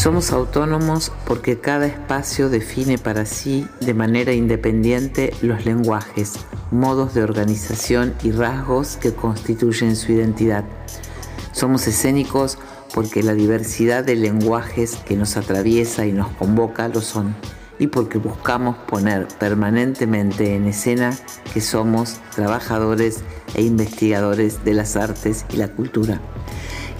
Somos 0.00 0.32
autónomos 0.32 1.12
porque 1.26 1.60
cada 1.60 1.84
espacio 1.84 2.48
define 2.48 2.96
para 2.96 3.26
sí 3.26 3.66
de 3.82 3.92
manera 3.92 4.32
independiente 4.32 5.34
los 5.42 5.66
lenguajes, 5.66 6.36
modos 6.70 7.12
de 7.12 7.22
organización 7.22 8.14
y 8.22 8.30
rasgos 8.30 8.96
que 8.96 9.12
constituyen 9.12 9.96
su 9.96 10.12
identidad. 10.12 10.64
Somos 11.52 11.86
escénicos 11.86 12.56
porque 12.94 13.22
la 13.22 13.34
diversidad 13.34 14.02
de 14.02 14.16
lenguajes 14.16 14.96
que 15.04 15.16
nos 15.16 15.36
atraviesa 15.36 16.06
y 16.06 16.12
nos 16.12 16.28
convoca 16.28 16.88
lo 16.88 17.02
son, 17.02 17.36
y 17.78 17.88
porque 17.88 18.16
buscamos 18.16 18.78
poner 18.88 19.28
permanentemente 19.38 20.54
en 20.54 20.64
escena 20.66 21.14
que 21.52 21.60
somos 21.60 22.20
trabajadores 22.34 23.18
e 23.54 23.60
investigadores 23.60 24.64
de 24.64 24.72
las 24.72 24.96
artes 24.96 25.44
y 25.52 25.58
la 25.58 25.68
cultura 25.68 26.22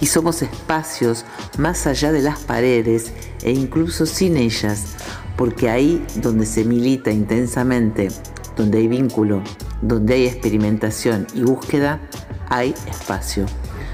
y 0.01 0.07
somos 0.07 0.41
espacios 0.41 1.25
más 1.57 1.87
allá 1.87 2.11
de 2.11 2.21
las 2.21 2.39
paredes 2.39 3.13
e 3.43 3.51
incluso 3.51 4.05
sin 4.05 4.35
ellas, 4.35 4.95
porque 5.37 5.69
ahí 5.69 6.05
donde 6.17 6.45
se 6.45 6.65
milita 6.65 7.11
intensamente, 7.11 8.09
donde 8.57 8.79
hay 8.79 8.87
vínculo, 8.87 9.41
donde 9.81 10.15
hay 10.15 10.25
experimentación 10.25 11.27
y 11.33 11.43
búsqueda, 11.43 12.01
hay 12.49 12.75
espacio. 12.87 13.45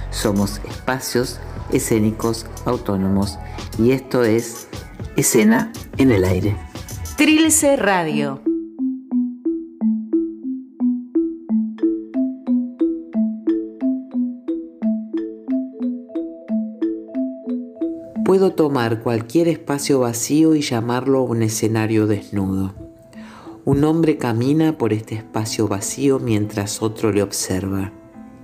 Somos 0.09 0.61
espacios 0.67 1.39
escénicos 1.71 2.45
autónomos 2.65 3.37
y 3.77 3.91
esto 3.91 4.23
es 4.23 4.67
escena 5.17 5.71
en 5.97 6.11
el 6.11 6.23
aire. 6.23 6.55
Trilce 7.17 7.75
Radio 7.75 8.41
Puedo 18.27 18.51
tomar 18.51 19.03
cualquier 19.03 19.47
espacio 19.47 20.01
vacío 20.01 20.53
y 20.53 20.59
llamarlo 20.59 21.21
un 21.21 21.43
escenario 21.43 22.07
desnudo. 22.07 22.75
Un 23.63 23.85
hombre 23.85 24.17
camina 24.17 24.77
por 24.77 24.91
este 24.91 25.15
espacio 25.15 25.69
vacío 25.69 26.19
mientras 26.19 26.81
otro 26.81 27.13
le 27.13 27.23
observa. 27.23 27.93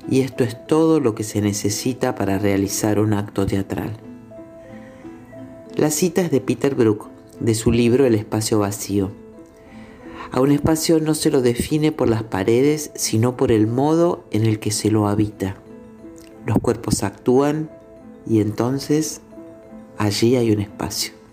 Y 0.09 0.21
esto 0.21 0.45
es 0.45 0.65
todo 0.67 1.01
lo 1.01 1.15
que 1.15 1.25
se 1.25 1.41
necesita 1.41 2.15
para 2.15 2.39
realizar 2.39 2.97
un 2.97 3.11
acto 3.11 3.45
teatral. 3.45 3.97
La 5.75 5.91
cita 5.91 6.21
es 6.21 6.31
de 6.31 6.39
Peter 6.39 6.75
Brook, 6.75 7.09
de 7.41 7.53
su 7.53 7.69
libro 7.69 8.05
El 8.05 8.15
espacio 8.15 8.59
vacío. 8.59 9.11
A 10.31 10.39
un 10.39 10.53
espacio 10.53 11.01
no 11.01 11.13
se 11.13 11.29
lo 11.29 11.41
define 11.41 11.91
por 11.91 12.07
las 12.07 12.23
paredes, 12.23 12.91
sino 12.95 13.35
por 13.35 13.51
el 13.51 13.67
modo 13.67 14.23
en 14.31 14.45
el 14.45 14.59
que 14.59 14.71
se 14.71 14.89
lo 14.89 15.09
habita. 15.09 15.57
Los 16.45 16.57
cuerpos 16.59 17.03
actúan 17.03 17.69
y 18.25 18.39
entonces 18.39 19.19
allí 19.97 20.35
hay 20.35 20.51
un 20.51 20.61
espacio. 20.61 21.23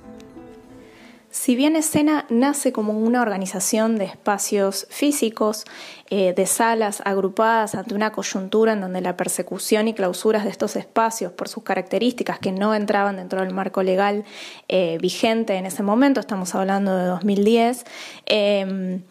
Si 1.32 1.54
bien 1.54 1.76
escena 1.76 2.26
nace 2.28 2.72
como 2.72 2.92
una 2.92 3.22
organización 3.22 3.96
de 3.96 4.04
espacios 4.04 4.88
físicos, 4.90 5.64
eh, 6.10 6.34
de 6.34 6.44
salas 6.44 7.02
agrupadas 7.04 7.76
ante 7.76 7.94
una 7.94 8.10
coyuntura 8.10 8.72
en 8.72 8.80
donde 8.80 9.00
la 9.00 9.16
persecución 9.16 9.86
y 9.86 9.94
clausuras 9.94 10.42
de 10.42 10.50
estos 10.50 10.74
espacios, 10.74 11.30
por 11.30 11.48
sus 11.48 11.62
características 11.62 12.40
que 12.40 12.50
no 12.50 12.74
entraban 12.74 13.16
dentro 13.16 13.40
del 13.42 13.54
marco 13.54 13.84
legal 13.84 14.24
eh, 14.68 14.98
vigente 15.00 15.54
en 15.54 15.66
ese 15.66 15.84
momento, 15.84 16.18
estamos 16.18 16.52
hablando 16.56 16.96
de 16.96 17.04
2010, 17.04 17.84
em, 18.26 19.02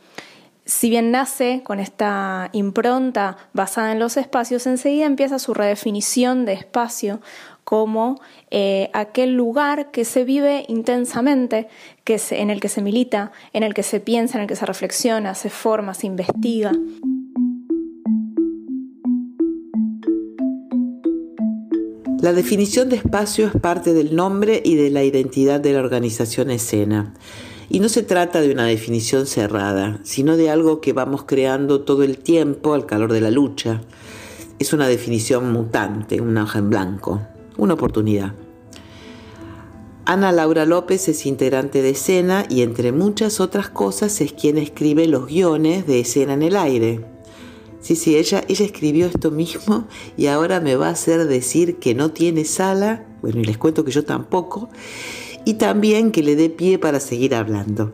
si 0.69 0.91
bien 0.91 1.09
nace 1.09 1.63
con 1.63 1.79
esta 1.79 2.49
impronta 2.51 3.37
basada 3.53 3.91
en 3.91 3.97
los 3.97 4.17
espacios, 4.17 4.67
enseguida 4.67 5.07
empieza 5.07 5.39
su 5.39 5.55
redefinición 5.55 6.45
de 6.45 6.53
espacio 6.53 7.21
como 7.69 8.19
eh, 8.49 8.89
aquel 8.93 9.35
lugar 9.35 9.91
que 9.91 10.03
se 10.03 10.23
vive 10.23 10.65
intensamente, 10.69 11.67
que 12.03 12.19
en 12.31 12.49
el 12.49 12.59
que 12.59 12.67
se 12.67 12.81
milita, 12.81 13.31
en 13.53 13.61
el 13.61 13.75
que 13.75 13.83
se 13.83 13.99
piensa, 13.99 14.39
en 14.39 14.41
el 14.41 14.47
que 14.47 14.55
se 14.55 14.65
reflexiona, 14.65 15.35
se 15.35 15.51
forma, 15.51 15.93
se 15.93 16.07
investiga. 16.07 16.71
La 22.19 22.33
definición 22.33 22.89
de 22.89 22.95
espacio 22.95 23.45
es 23.45 23.53
parte 23.61 23.93
del 23.93 24.15
nombre 24.15 24.63
y 24.65 24.73
de 24.73 24.89
la 24.89 25.03
identidad 25.03 25.59
de 25.59 25.73
la 25.73 25.81
organización 25.81 26.49
escena. 26.49 27.13
Y 27.69 27.81
no 27.81 27.89
se 27.89 28.01
trata 28.01 28.41
de 28.41 28.51
una 28.51 28.65
definición 28.65 29.27
cerrada, 29.27 29.99
sino 30.01 30.37
de 30.37 30.49
algo 30.49 30.81
que 30.81 30.93
vamos 30.93 31.25
creando 31.25 31.81
todo 31.81 32.01
el 32.01 32.17
tiempo 32.17 32.73
al 32.73 32.87
calor 32.87 33.13
de 33.13 33.21
la 33.21 33.29
lucha. 33.29 33.81
Es 34.57 34.73
una 34.73 34.87
definición 34.87 35.53
mutante, 35.53 36.19
una 36.19 36.45
hoja 36.45 36.57
en 36.57 36.69
blanco 36.71 37.21
una 37.59 37.75
oportunidad. 37.75 38.33
Ana 40.05 40.31
Laura 40.31 40.65
López 40.65 41.07
es 41.07 41.27
integrante 41.27 41.83
de 41.83 41.91
escena 41.91 42.45
y 42.49 42.63
entre 42.63 42.91
muchas 42.91 43.39
otras 43.39 43.69
cosas 43.69 44.21
es 44.21 44.33
quien 44.33 44.57
escribe 44.57 45.05
los 45.05 45.27
guiones 45.27 45.85
de 45.85 45.99
escena 45.99 46.33
en 46.33 46.41
el 46.41 46.55
aire. 46.55 47.05
Sí, 47.79 47.95
sí, 47.95 48.17
ella, 48.17 48.43
ella 48.47 48.65
escribió 48.65 49.05
esto 49.05 49.29
mismo 49.29 49.87
y 50.17 50.25
ahora 50.25 50.61
me 50.61 50.75
va 50.75 50.87
a 50.87 50.91
hacer 50.91 51.27
decir 51.27 51.77
que 51.77 51.93
no 51.93 52.11
tiene 52.11 52.43
sala, 52.45 53.05
bueno, 53.21 53.39
y 53.39 53.45
les 53.45 53.57
cuento 53.57 53.85
que 53.85 53.91
yo 53.91 54.03
tampoco, 54.03 54.69
y 55.45 55.53
también 55.55 56.11
que 56.11 56.23
le 56.23 56.35
dé 56.35 56.49
pie 56.49 56.79
para 56.79 56.99
seguir 56.99 57.35
hablando. 57.35 57.93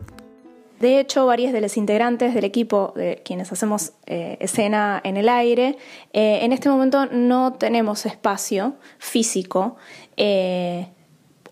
De 0.80 1.00
hecho, 1.00 1.24
varios 1.26 1.52
de 1.52 1.60
los 1.60 1.76
integrantes 1.76 2.34
del 2.34 2.44
equipo, 2.44 2.92
de 2.96 3.22
quienes 3.24 3.50
hacemos 3.50 3.92
eh, 4.06 4.36
escena 4.40 5.00
en 5.04 5.16
el 5.16 5.28
aire, 5.28 5.78
eh, 6.12 6.40
en 6.42 6.52
este 6.52 6.68
momento 6.68 7.06
no 7.06 7.54
tenemos 7.54 8.04
espacio 8.04 8.74
físico, 8.98 9.76
eh, 10.18 10.88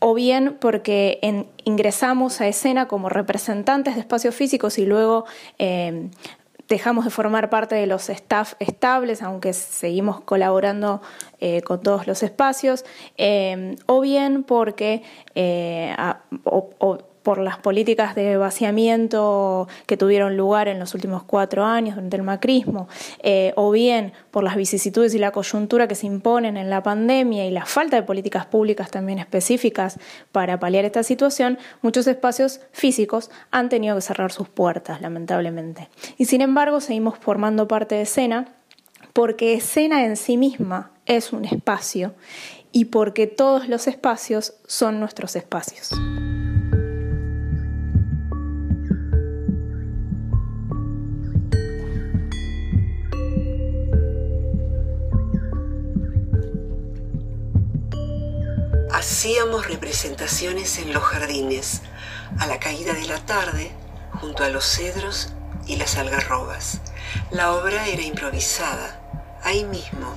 o 0.00 0.12
bien 0.12 0.58
porque 0.60 1.46
ingresamos 1.64 2.42
a 2.42 2.48
escena 2.48 2.86
como 2.86 3.08
representantes 3.08 3.94
de 3.94 4.00
espacios 4.00 4.34
físicos 4.34 4.78
y 4.78 4.84
luego 4.84 5.24
dejamos 6.68 7.06
de 7.06 7.10
formar 7.10 7.48
parte 7.48 7.74
de 7.74 7.86
los 7.86 8.10
staff 8.10 8.52
estables, 8.58 9.22
aunque 9.22 9.54
seguimos 9.54 10.20
colaborando 10.20 11.00
con 11.64 11.82
todos 11.82 12.06
los 12.06 12.22
espacios, 12.22 12.84
o 13.86 14.00
bien 14.02 14.42
porque 14.42 15.02
por 17.24 17.38
las 17.38 17.56
políticas 17.56 18.14
de 18.14 18.36
vaciamiento 18.36 19.66
que 19.86 19.96
tuvieron 19.96 20.36
lugar 20.36 20.68
en 20.68 20.78
los 20.78 20.94
últimos 20.94 21.24
cuatro 21.24 21.64
años 21.64 21.96
durante 21.96 22.16
el 22.16 22.22
macrismo, 22.22 22.86
eh, 23.22 23.52
o 23.56 23.70
bien 23.70 24.12
por 24.30 24.44
las 24.44 24.54
vicisitudes 24.54 25.14
y 25.14 25.18
la 25.18 25.32
coyuntura 25.32 25.88
que 25.88 25.94
se 25.94 26.06
imponen 26.06 26.58
en 26.58 26.70
la 26.70 26.82
pandemia 26.82 27.46
y 27.46 27.50
la 27.50 27.64
falta 27.64 27.96
de 27.96 28.02
políticas 28.02 28.44
públicas 28.46 28.90
también 28.90 29.18
específicas 29.18 29.98
para 30.32 30.60
paliar 30.60 30.84
esta 30.84 31.02
situación, 31.02 31.58
muchos 31.80 32.06
espacios 32.06 32.60
físicos 32.72 33.30
han 33.50 33.70
tenido 33.70 33.96
que 33.96 34.02
cerrar 34.02 34.30
sus 34.30 34.48
puertas, 34.48 35.00
lamentablemente. 35.00 35.88
Y 36.18 36.26
sin 36.26 36.42
embargo, 36.42 36.80
seguimos 36.80 37.18
formando 37.18 37.66
parte 37.66 37.94
de 37.94 38.02
escena 38.02 38.48
porque 39.14 39.54
escena 39.54 40.04
en 40.04 40.16
sí 40.16 40.36
misma 40.36 40.90
es 41.06 41.32
un 41.32 41.46
espacio 41.46 42.14
y 42.70 42.86
porque 42.86 43.26
todos 43.26 43.68
los 43.68 43.86
espacios 43.86 44.54
son 44.66 45.00
nuestros 45.00 45.36
espacios. 45.36 45.90
Hacíamos 59.06 59.66
representaciones 59.66 60.78
en 60.78 60.94
los 60.94 61.02
jardines, 61.02 61.82
a 62.38 62.46
la 62.46 62.58
caída 62.58 62.94
de 62.94 63.04
la 63.04 63.18
tarde, 63.18 63.70
junto 64.18 64.44
a 64.44 64.48
los 64.48 64.64
cedros 64.64 65.28
y 65.66 65.76
las 65.76 65.98
algarrobas. 65.98 66.80
La 67.30 67.52
obra 67.52 67.86
era 67.86 68.00
improvisada, 68.00 68.98
ahí 69.42 69.64
mismo, 69.64 70.10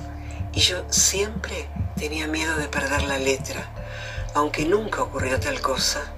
y 0.54 0.60
yo 0.60 0.90
siempre 0.90 1.68
tenía 1.98 2.28
miedo 2.28 2.56
de 2.56 2.66
perder 2.68 3.02
la 3.02 3.18
letra, 3.18 3.68
aunque 4.32 4.64
nunca 4.64 5.02
ocurrió 5.02 5.38
tal 5.38 5.60
cosa. 5.60 6.10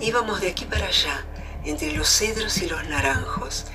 Íbamos 0.00 0.40
de 0.40 0.48
aquí 0.48 0.64
para 0.64 0.88
allá, 0.88 1.24
entre 1.64 1.92
los 1.92 2.08
cedros 2.08 2.58
y 2.58 2.66
los 2.66 2.84
naranjos, 2.88 3.66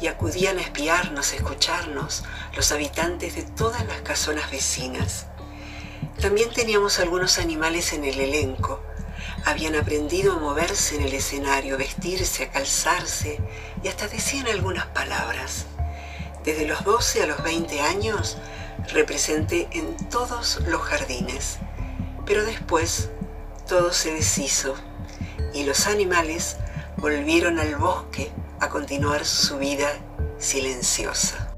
y 0.00 0.08
acudían 0.08 0.58
a 0.58 0.62
espiarnos, 0.62 1.32
a 1.32 1.36
escucharnos, 1.36 2.24
los 2.56 2.72
habitantes 2.72 3.36
de 3.36 3.44
todas 3.44 3.86
las 3.86 4.00
casonas 4.00 4.50
vecinas. 4.50 5.26
También 6.20 6.50
teníamos 6.50 6.98
algunos 6.98 7.38
animales 7.38 7.94
en 7.94 8.04
el 8.04 8.20
elenco. 8.20 8.82
Habían 9.46 9.74
aprendido 9.74 10.34
a 10.34 10.38
moverse 10.38 10.96
en 10.96 11.02
el 11.02 11.14
escenario, 11.14 11.78
vestirse, 11.78 12.44
a 12.44 12.50
calzarse 12.50 13.40
y 13.82 13.88
hasta 13.88 14.06
decían 14.06 14.46
algunas 14.46 14.84
palabras. 14.88 15.64
Desde 16.44 16.66
los 16.66 16.84
12 16.84 17.22
a 17.22 17.26
los 17.26 17.42
20 17.42 17.80
años 17.80 18.36
representé 18.92 19.68
en 19.72 19.96
todos 20.10 20.60
los 20.66 20.82
jardines, 20.82 21.56
pero 22.26 22.44
después 22.44 23.08
todo 23.66 23.90
se 23.94 24.12
deshizo 24.12 24.74
y 25.54 25.64
los 25.64 25.86
animales 25.86 26.56
volvieron 26.98 27.58
al 27.58 27.76
bosque 27.76 28.30
a 28.60 28.68
continuar 28.68 29.24
su 29.24 29.56
vida 29.56 29.90
silenciosa 30.38 31.49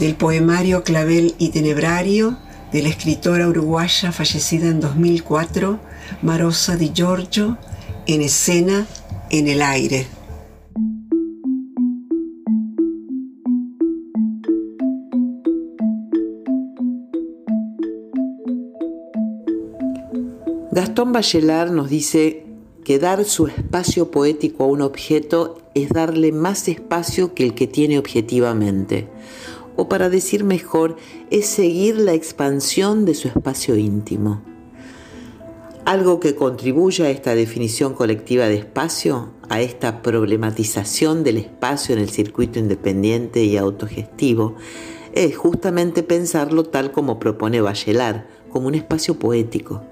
del 0.00 0.14
poemario 0.14 0.82
Clavel 0.82 1.34
y 1.38 1.50
Tenebrario 1.50 2.38
de 2.72 2.82
la 2.82 2.88
escritora 2.88 3.46
uruguaya 3.46 4.12
fallecida 4.12 4.68
en 4.68 4.80
2004, 4.80 5.78
Marosa 6.22 6.76
Di 6.76 6.90
Giorgio, 6.94 7.58
en 8.06 8.22
escena 8.22 8.86
en 9.28 9.46
el 9.48 9.60
aire. 9.60 10.06
Gastón 20.72 21.12
Bachelard 21.12 21.72
nos 21.72 21.90
dice 21.90 22.46
que 22.84 22.98
dar 22.98 23.24
su 23.26 23.48
espacio 23.48 24.10
poético 24.10 24.64
a 24.64 24.68
un 24.68 24.80
objeto 24.80 25.58
es 25.74 25.90
darle 25.90 26.32
más 26.32 26.68
espacio 26.68 27.34
que 27.34 27.44
el 27.44 27.54
que 27.54 27.66
tiene 27.66 27.98
objetivamente, 27.98 29.08
o 29.76 29.88
para 29.88 30.10
decir 30.10 30.44
mejor, 30.44 30.96
es 31.30 31.46
seguir 31.46 31.96
la 31.96 32.12
expansión 32.12 33.04
de 33.04 33.14
su 33.14 33.28
espacio 33.28 33.76
íntimo. 33.76 34.42
Algo 35.84 36.20
que 36.20 36.34
contribuye 36.34 37.04
a 37.04 37.10
esta 37.10 37.34
definición 37.34 37.94
colectiva 37.94 38.46
de 38.46 38.56
espacio, 38.56 39.30
a 39.48 39.60
esta 39.60 40.02
problematización 40.02 41.24
del 41.24 41.38
espacio 41.38 41.94
en 41.94 42.00
el 42.00 42.10
circuito 42.10 42.58
independiente 42.58 43.42
y 43.42 43.56
autogestivo, 43.56 44.56
es 45.12 45.36
justamente 45.36 46.02
pensarlo 46.02 46.64
tal 46.64 46.92
como 46.92 47.18
propone 47.18 47.60
Bachelard, 47.60 48.24
como 48.50 48.68
un 48.68 48.74
espacio 48.74 49.18
poético. 49.18 49.82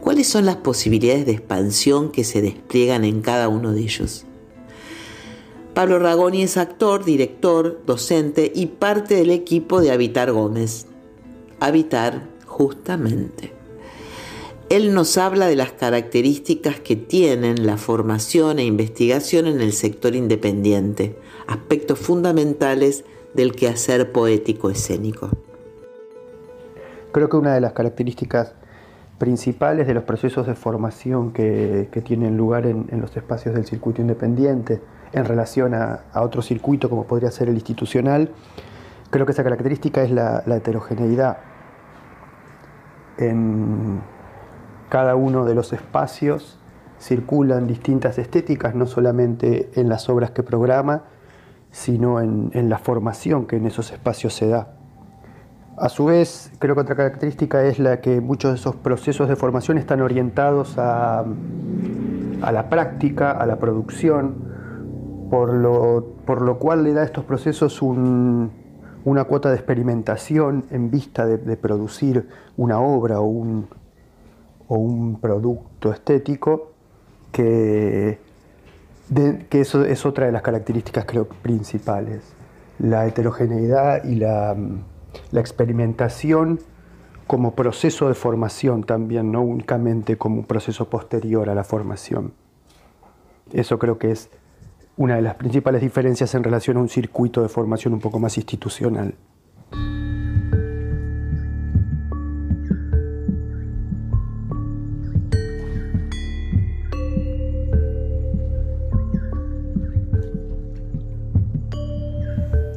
¿Cuáles 0.00 0.26
son 0.26 0.44
las 0.44 0.56
posibilidades 0.56 1.24
de 1.24 1.32
expansión 1.32 2.12
que 2.12 2.24
se 2.24 2.42
despliegan 2.42 3.04
en 3.04 3.22
cada 3.22 3.48
uno 3.48 3.72
de 3.72 3.80
ellos? 3.80 4.26
Pablo 5.74 5.98
Ragoni 5.98 6.42
es 6.42 6.56
actor, 6.56 7.04
director, 7.04 7.80
docente 7.84 8.52
y 8.54 8.66
parte 8.66 9.16
del 9.16 9.30
equipo 9.30 9.80
de 9.80 9.90
Habitar 9.90 10.30
Gómez. 10.30 10.86
Habitar, 11.58 12.28
justamente. 12.46 13.52
Él 14.70 14.94
nos 14.94 15.18
habla 15.18 15.48
de 15.48 15.56
las 15.56 15.72
características 15.72 16.78
que 16.78 16.94
tienen 16.94 17.66
la 17.66 17.76
formación 17.76 18.60
e 18.60 18.64
investigación 18.64 19.48
en 19.48 19.60
el 19.60 19.72
sector 19.72 20.14
independiente, 20.14 21.18
aspectos 21.48 21.98
fundamentales 21.98 23.04
del 23.34 23.52
quehacer 23.52 24.12
poético 24.12 24.70
escénico. 24.70 25.28
Creo 27.10 27.28
que 27.28 27.36
una 27.36 27.52
de 27.52 27.60
las 27.60 27.72
características 27.72 28.54
principales 29.18 29.88
de 29.88 29.94
los 29.94 30.04
procesos 30.04 30.46
de 30.46 30.54
formación 30.54 31.32
que, 31.32 31.88
tienen 32.04 32.36
lugar 32.36 32.64
en, 32.66 32.86
los 33.00 33.16
espacios 33.16 33.56
del 33.56 33.64
circuito 33.64 34.02
independiente 34.02 34.80
en 35.14 35.24
relación 35.24 35.74
a, 35.74 36.00
otro 36.14 36.42
circuito 36.42 36.90
como 36.90 37.04
podría 37.04 37.30
ser 37.30 37.48
el 37.48 37.54
institucional, 37.54 38.30
creo 39.10 39.26
que 39.26 39.32
esa 39.32 39.44
característica 39.44 40.02
es 40.02 40.10
la, 40.10 40.42
heterogeneidad. 40.46 41.38
En 43.16 44.00
cada 44.88 45.14
uno 45.14 45.44
de 45.44 45.54
los 45.54 45.72
espacios 45.72 46.58
circulan 47.00 47.66
distintas 47.66 48.18
estéticas, 48.18 48.74
no 48.74 48.86
solamente 48.86 49.70
en 49.74 49.88
las 49.88 50.08
obras 50.08 50.32
que 50.32 50.42
programa, 50.42 51.04
sino 51.70 52.20
en 52.20 52.68
la 52.68 52.78
formación 52.78 53.46
que 53.46 53.56
en 53.56 53.66
esos 53.66 53.92
espacios 53.92 54.34
se 54.34 54.48
da. 54.48 54.74
A 55.76 55.88
su 55.88 56.04
vez, 56.04 56.52
creo 56.60 56.76
que 56.76 56.82
otra 56.82 56.94
característica 56.94 57.64
es 57.64 57.80
la 57.80 58.00
que 58.00 58.20
muchos 58.20 58.52
de 58.52 58.56
esos 58.58 58.76
procesos 58.76 59.28
de 59.28 59.34
formación 59.34 59.76
están 59.76 60.02
orientados 60.02 60.78
a, 60.78 61.24
la 62.40 62.68
práctica, 62.68 63.32
a 63.32 63.44
la 63.44 63.56
producción, 63.56 64.53
por 66.24 66.40
lo, 66.40 66.58
cual 66.58 66.84
le 66.84 66.92
da 66.92 67.02
a 67.02 67.04
estos 67.04 67.24
procesos 67.24 67.82
una 67.82 69.24
cuota 69.24 69.50
de 69.50 69.56
experimentación 69.56 70.64
en 70.70 70.90
vista 70.90 71.26
de, 71.26 71.56
producir 71.56 72.28
una 72.56 72.80
obra 72.80 73.20
o 73.20 73.24
un, 73.24 73.68
o 74.68 74.76
un 74.76 75.20
producto 75.20 75.92
estético 75.92 76.72
que, 77.32 78.18
que 79.48 79.60
eso 79.60 79.84
es 79.84 80.06
otra 80.06 80.26
de 80.26 80.32
las 80.32 80.42
características 80.42 81.04
creo 81.04 81.26
principales, 81.28 82.22
la 82.78 83.06
heterogeneidad 83.06 84.04
y 84.04 84.16
la 84.16 84.56
la 85.30 85.40
experimentación 85.40 86.60
como 87.26 87.54
proceso 87.54 88.08
de 88.08 88.14
formación 88.14 88.84
también, 88.84 89.32
no 89.32 89.42
únicamente 89.42 90.16
como 90.16 90.36
un 90.36 90.44
proceso 90.44 90.90
posterior 90.90 91.48
a 91.48 91.54
la 91.54 91.64
formación. 91.64 92.32
Eso 93.52 93.78
creo 93.78 93.98
que 93.98 94.10
es 94.10 94.30
una 94.96 95.16
de 95.16 95.22
las 95.22 95.34
principales 95.34 95.80
diferencias 95.80 96.34
en 96.34 96.44
relación 96.44 96.76
a 96.76 96.80
un 96.80 96.88
circuito 96.88 97.42
de 97.42 97.48
formación 97.48 97.94
un 97.94 98.00
poco 98.00 98.18
más 98.18 98.36
institucional. 98.36 99.14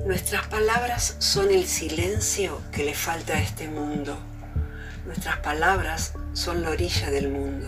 Nuestras 0.06 0.48
palabras 0.48 1.16
son 1.20 1.52
el 1.52 1.66
silencio 1.66 2.60
que 2.72 2.84
le 2.84 2.94
falta 2.94 3.34
a 3.34 3.40
este 3.40 3.68
mundo. 3.68 4.18
Nuestras 5.06 5.38
palabras 5.38 6.14
son 6.34 6.64
la 6.64 6.72
orilla 6.72 7.12
del 7.12 7.30
mundo, 7.30 7.68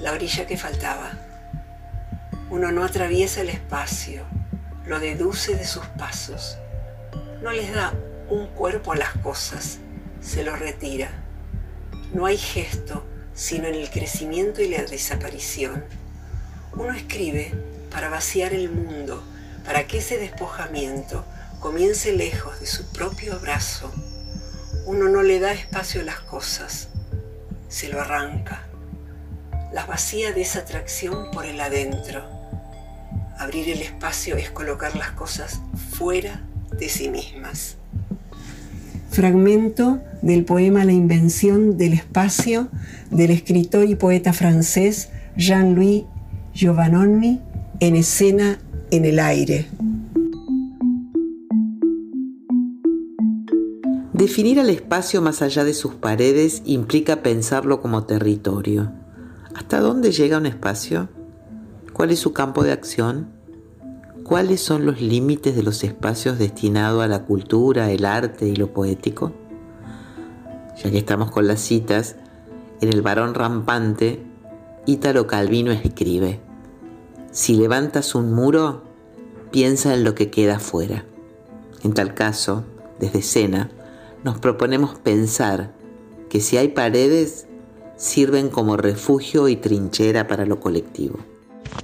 la 0.00 0.12
orilla 0.12 0.46
que 0.46 0.58
faltaba. 0.58 1.23
Uno 2.50 2.72
no 2.72 2.84
atraviesa 2.84 3.40
el 3.40 3.48
espacio, 3.48 4.24
lo 4.86 5.00
deduce 5.00 5.56
de 5.56 5.66
sus 5.66 5.84
pasos. 5.98 6.58
No 7.42 7.52
les 7.52 7.72
da 7.72 7.94
un 8.28 8.46
cuerpo 8.48 8.92
a 8.92 8.96
las 8.96 9.14
cosas, 9.18 9.78
se 10.20 10.44
lo 10.44 10.56
retira. 10.56 11.10
No 12.12 12.26
hay 12.26 12.38
gesto 12.38 13.04
sino 13.34 13.66
en 13.66 13.74
el 13.74 13.90
crecimiento 13.90 14.62
y 14.62 14.68
la 14.68 14.84
desaparición. 14.84 15.84
Uno 16.72 16.92
escribe 16.92 17.52
para 17.90 18.08
vaciar 18.08 18.52
el 18.52 18.70
mundo, 18.70 19.22
para 19.64 19.86
que 19.86 19.98
ese 19.98 20.18
despojamiento 20.18 21.24
comience 21.60 22.12
lejos 22.12 22.60
de 22.60 22.66
su 22.66 22.90
propio 22.92 23.34
abrazo, 23.34 23.92
uno 24.86 25.08
no 25.08 25.22
le 25.22 25.40
da 25.40 25.52
espacio 25.52 26.02
a 26.02 26.04
las 26.04 26.20
cosas, 26.20 26.88
se 27.68 27.88
lo 27.88 28.00
arranca, 28.00 28.66
las 29.74 29.88
vacía 29.88 30.32
de 30.32 30.42
esa 30.42 30.60
atracción 30.60 31.32
por 31.32 31.46
el 31.46 31.60
adentro. 31.60 32.22
Abrir 33.36 33.68
el 33.68 33.82
espacio 33.82 34.36
es 34.36 34.48
colocar 34.50 34.94
las 34.94 35.10
cosas 35.10 35.60
fuera 35.90 36.42
de 36.78 36.88
sí 36.88 37.08
mismas. 37.10 37.76
Fragmento 39.10 40.00
del 40.22 40.44
poema 40.44 40.84
La 40.84 40.92
invención 40.92 41.76
del 41.76 41.94
espacio 41.94 42.68
del 43.10 43.32
escritor 43.32 43.84
y 43.88 43.96
poeta 43.96 44.32
francés 44.32 45.08
Jean-Louis 45.36 46.04
Giovannoni 46.52 47.40
en 47.80 47.96
escena 47.96 48.60
en 48.92 49.04
el 49.04 49.18
aire. 49.18 49.66
Definir 54.12 54.60
el 54.60 54.70
espacio 54.70 55.20
más 55.20 55.42
allá 55.42 55.64
de 55.64 55.74
sus 55.74 55.94
paredes 55.94 56.62
implica 56.64 57.24
pensarlo 57.24 57.82
como 57.82 58.04
territorio. 58.04 59.03
¿Hasta 59.54 59.80
dónde 59.80 60.10
llega 60.10 60.38
un 60.38 60.46
espacio? 60.46 61.08
¿Cuál 61.92 62.10
es 62.10 62.18
su 62.18 62.32
campo 62.32 62.64
de 62.64 62.72
acción? 62.72 63.28
¿Cuáles 64.24 64.60
son 64.60 64.84
los 64.84 65.00
límites 65.00 65.54
de 65.54 65.62
los 65.62 65.84
espacios 65.84 66.38
destinados 66.38 67.04
a 67.04 67.08
la 67.08 67.24
cultura, 67.24 67.90
el 67.92 68.04
arte 68.04 68.48
y 68.48 68.56
lo 68.56 68.72
poético? 68.72 69.32
Ya 70.82 70.90
que 70.90 70.98
estamos 70.98 71.30
con 71.30 71.46
las 71.46 71.60
citas, 71.60 72.16
en 72.80 72.88
El 72.88 73.02
varón 73.02 73.34
rampante, 73.34 74.22
Ítalo 74.86 75.26
Calvino 75.28 75.70
escribe, 75.70 76.40
si 77.30 77.54
levantas 77.54 78.14
un 78.14 78.32
muro, 78.32 78.82
piensa 79.52 79.94
en 79.94 80.02
lo 80.02 80.14
que 80.14 80.30
queda 80.30 80.56
afuera. 80.56 81.04
En 81.84 81.94
tal 81.94 82.14
caso, 82.14 82.64
desde 82.98 83.20
escena, 83.20 83.70
nos 84.24 84.38
proponemos 84.38 84.98
pensar 84.98 85.72
que 86.28 86.40
si 86.40 86.56
hay 86.56 86.68
paredes, 86.68 87.46
sirven 88.04 88.50
como 88.50 88.76
refugio 88.76 89.48
y 89.48 89.56
trinchera 89.56 90.28
para 90.28 90.44
lo 90.44 90.60
colectivo. 90.60 91.18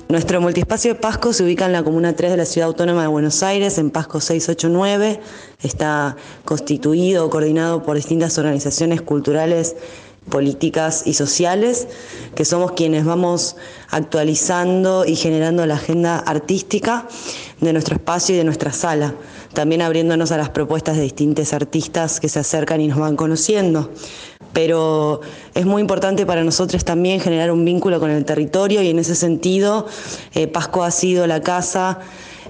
Nuestro 0.08 0.40
multiespacio 0.40 0.94
de 0.94 1.00
Pasco 1.00 1.32
se 1.32 1.42
ubica 1.42 1.66
en 1.66 1.72
la 1.72 1.82
Comuna 1.82 2.14
3 2.14 2.32
de 2.32 2.36
la 2.36 2.44
Ciudad 2.44 2.68
Autónoma 2.68 3.02
de 3.02 3.08
Buenos 3.08 3.42
Aires, 3.42 3.78
en 3.78 3.90
Pasco 3.90 4.20
689. 4.20 5.20
Está 5.62 6.16
constituido 6.44 7.30
coordinado 7.30 7.82
por 7.82 7.96
distintas 7.96 8.36
organizaciones 8.38 9.00
culturales, 9.02 9.76
políticas 10.28 11.06
y 11.06 11.14
sociales, 11.14 11.88
que 12.34 12.44
somos 12.44 12.72
quienes 12.72 13.04
vamos 13.04 13.56
actualizando 13.88 15.06
y 15.06 15.16
generando 15.16 15.64
la 15.64 15.74
agenda 15.74 16.18
artística 16.18 17.08
de 17.60 17.72
nuestro 17.72 17.96
espacio 17.96 18.34
y 18.34 18.38
de 18.38 18.44
nuestra 18.44 18.72
sala 18.72 19.14
también 19.54 19.82
abriéndonos 19.82 20.30
a 20.32 20.36
las 20.36 20.50
propuestas 20.50 20.96
de 20.96 21.02
distintos 21.02 21.52
artistas 21.52 22.20
que 22.20 22.28
se 22.28 22.38
acercan 22.38 22.80
y 22.80 22.88
nos 22.88 22.98
van 22.98 23.16
conociendo. 23.16 23.90
Pero 24.52 25.21
es 25.54 25.64
muy 25.64 25.80
importante 25.80 26.26
para 26.26 26.42
nosotros 26.42 26.85
también 26.85 27.21
generar 27.21 27.52
un 27.52 27.64
vínculo 27.64 28.00
con 28.00 28.11
el 28.11 28.25
territorio 28.25 28.83
y 28.83 28.88
en 28.88 28.99
ese 28.99 29.14
sentido 29.14 29.87
eh, 30.35 30.49
Pasco 30.49 30.83
ha 30.83 30.90
sido 30.90 31.26
la 31.26 31.40
casa 31.40 32.00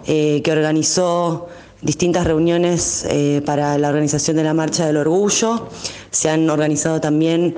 eh, 0.07 0.40
que 0.42 0.50
organizó 0.50 1.49
distintas 1.83 2.26
reuniones 2.26 3.07
eh, 3.11 3.42
para 3.45 3.76
la 3.76 3.88
organización 3.88 4.37
de 4.37 4.45
la 4.45 4.54
Marcha 4.54 4.87
del 4.87 4.97
Orgullo. 4.97 5.69
Se 6.11 6.30
han 6.30 6.49
organizado 6.49 7.02
también 7.02 7.54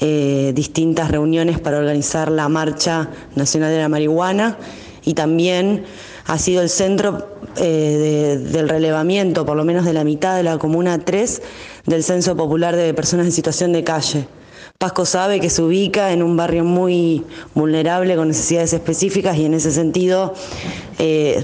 eh, 0.00 0.52
distintas 0.56 1.10
reuniones 1.12 1.60
para 1.60 1.78
organizar 1.78 2.32
la 2.32 2.48
Marcha 2.48 3.10
Nacional 3.36 3.70
de 3.70 3.78
la 3.78 3.88
Marihuana 3.88 4.58
y 5.04 5.14
también 5.14 5.84
ha 6.26 6.36
sido 6.38 6.62
el 6.62 6.68
centro 6.68 7.38
del 7.54 8.68
relevamiento, 8.68 9.46
por 9.46 9.56
lo 9.56 9.64
menos 9.64 9.84
de 9.84 9.92
la 9.92 10.04
mitad 10.04 10.36
de 10.36 10.42
la 10.42 10.58
Comuna 10.58 10.98
3, 10.98 11.42
del 11.88 12.04
Censo 12.04 12.36
Popular 12.36 12.76
de 12.76 12.94
Personas 12.94 13.26
en 13.26 13.32
Situación 13.32 13.72
de 13.72 13.82
Calle. 13.82 14.28
Pasco 14.78 15.04
sabe 15.04 15.40
que 15.40 15.50
se 15.50 15.62
ubica 15.62 16.12
en 16.12 16.22
un 16.22 16.36
barrio 16.36 16.62
muy 16.62 17.24
vulnerable 17.54 18.14
con 18.14 18.28
necesidades 18.28 18.72
específicas 18.72 19.36
y 19.36 19.44
en 19.44 19.54
ese 19.54 19.72
sentido 19.72 20.34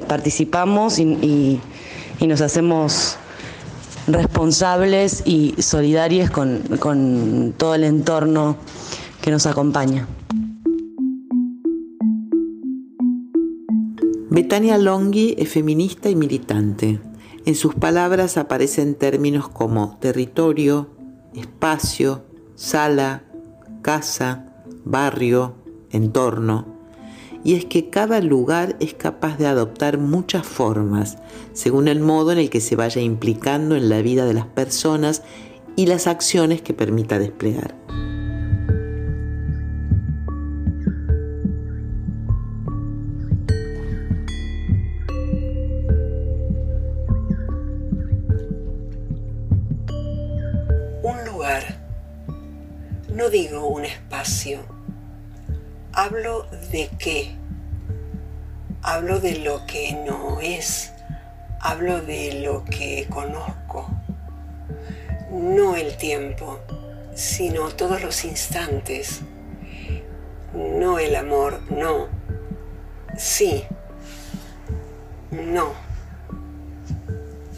participamos 0.06 1.00
y 1.00 1.60
nos 2.20 2.40
hacemos 2.40 3.18
responsables 4.06 5.22
y 5.24 5.54
solidarios 5.58 6.30
con, 6.30 7.54
todo 7.56 7.74
el 7.74 7.84
entorno 7.84 8.56
que 9.20 9.30
nos 9.30 9.46
acompaña. 9.46 10.06
Betania 14.30 14.78
Longhi 14.78 15.36
es 15.38 15.48
feminista 15.48 16.10
y 16.10 16.16
militante. 16.16 17.00
En 17.46 17.54
sus 17.54 17.74
palabras 17.74 18.36
aparecen 18.36 18.94
términos 18.94 19.48
como 19.48 19.98
territorio, 19.98 20.90
espacio, 21.34 22.24
sala, 22.54 23.24
casa, 23.82 24.46
barrio, 24.84 25.54
entorno 25.90 26.74
y 27.44 27.54
es 27.54 27.66
que 27.66 27.90
cada 27.90 28.20
lugar 28.20 28.74
es 28.80 28.94
capaz 28.94 29.36
de 29.36 29.46
adoptar 29.46 29.98
muchas 29.98 30.46
formas, 30.46 31.18
según 31.52 31.88
el 31.88 32.00
modo 32.00 32.32
en 32.32 32.38
el 32.38 32.48
que 32.48 32.62
se 32.62 32.74
vaya 32.74 33.02
implicando 33.02 33.76
en 33.76 33.90
la 33.90 34.00
vida 34.00 34.24
de 34.24 34.32
las 34.32 34.46
personas 34.46 35.22
y 35.76 35.86
las 35.86 36.06
acciones 36.06 36.62
que 36.62 36.72
permita 36.72 37.18
desplegar. 37.18 37.74
No 53.24 53.30
digo 53.30 53.66
un 53.68 53.86
espacio, 53.86 54.60
hablo 55.94 56.42
de 56.70 56.90
qué, 56.98 57.34
hablo 58.82 59.18
de 59.18 59.38
lo 59.38 59.64
que 59.64 59.94
no 60.06 60.42
es, 60.42 60.92
hablo 61.58 62.02
de 62.02 62.42
lo 62.42 62.66
que 62.66 63.06
conozco, 63.08 63.88
no 65.30 65.74
el 65.74 65.96
tiempo, 65.96 66.60
sino 67.14 67.70
todos 67.70 68.02
los 68.02 68.26
instantes, 68.26 69.22
no 70.52 70.98
el 70.98 71.16
amor, 71.16 71.62
no, 71.70 72.08
sí, 73.16 73.64
no, 75.30 75.72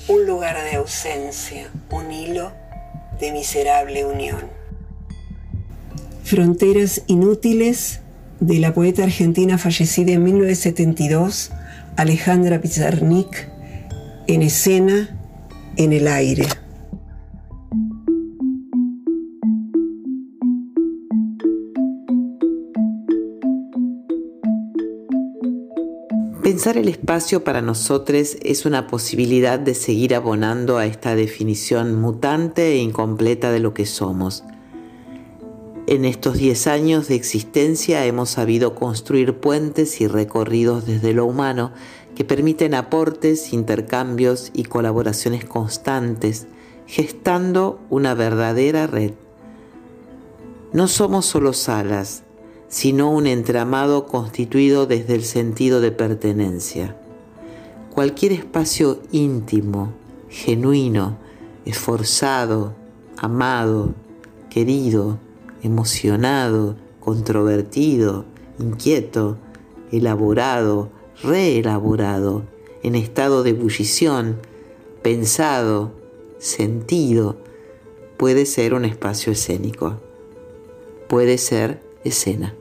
un 0.07 0.27
lugar 0.27 0.63
de 0.63 0.77
ausencia, 0.77 1.73
un 1.91 2.13
hilo 2.13 2.53
de 3.19 3.33
miserable 3.33 4.05
unión. 4.05 4.56
Fronteras 6.27 7.03
inútiles 7.07 8.01
de 8.41 8.59
la 8.59 8.75
poeta 8.75 9.05
argentina 9.05 9.59
fallecida 9.59 10.11
en 10.11 10.25
1972, 10.25 11.53
Alejandra 11.97 12.61
Pizarnik, 12.61 13.49
en 14.27 14.43
escena, 14.43 15.17
en 15.77 15.93
el 15.93 16.09
aire. 16.09 16.49
Pensar 26.43 26.77
el 26.77 26.89
espacio 26.89 27.45
para 27.45 27.63
nosotros 27.63 28.37
es 28.43 28.67
una 28.67 28.89
posibilidad 28.89 29.61
de 29.61 29.77
seguir 29.77 30.13
abonando 30.13 30.79
a 30.79 30.87
esta 30.87 31.15
definición 31.15 31.95
mutante 31.95 32.73
e 32.73 32.79
incompleta 32.79 33.53
de 33.53 33.61
lo 33.61 33.75
que 33.75 33.87
somos 33.87 34.43
en 35.87 36.05
estos 36.05 36.37
10 36.37 36.67
años 36.67 37.09
de 37.09 37.15
existencia 37.15 38.05
hemos 38.07 38.31
sabido 38.31 38.75
construir 38.75 39.35
puentes 39.35 40.01
y 40.01 40.09
recorridos 40.09 40.85
desde 40.85 41.13
lo 41.13 41.27
humano 41.27 41.73
que 42.17 42.25
permiten 42.25 42.75
aportes, 42.75 43.53
intercambios 43.53 44.51
y 44.53 44.65
colaboraciones 44.65 45.45
constantes, 45.45 46.47
gestando 46.87 47.79
una 47.89 48.15
verdadera 48.15 48.87
red. 48.87 49.13
No 50.73 50.89
somos 50.89 51.27
solo 51.27 51.53
salas, 51.53 52.25
sino 52.69 53.11
un 53.11 53.27
entramado 53.27 54.07
constituido 54.07 54.87
desde 54.87 55.15
el 55.15 55.25
sentido 55.25 55.81
de 55.81 55.93
pertenencia. 55.93 56.97
Cualquier 57.95 58.33
espacio 58.33 59.01
íntimo, 59.13 59.93
genuino, 60.29 61.17
esforzado, 61.65 62.75
amado, 63.17 63.95
querido, 64.51 65.19
emocionado, 65.67 66.77
controvertido, 67.01 68.25
inquieto, 68.59 69.37
elaborado, 69.93 70.91
reelaborado, 71.23 72.45
en 72.83 72.95
estado 72.95 73.43
de 73.43 73.51
ebullición, 73.51 74.39
pensado, 75.03 75.93
sentido, 76.39 77.37
puede 78.17 78.47
ser 78.47 78.75
un 78.75 78.85
espacio 78.85 79.33
escénico, 79.33 80.01
puede 81.09 81.39
ser 81.39 81.81
escena. 82.05 82.55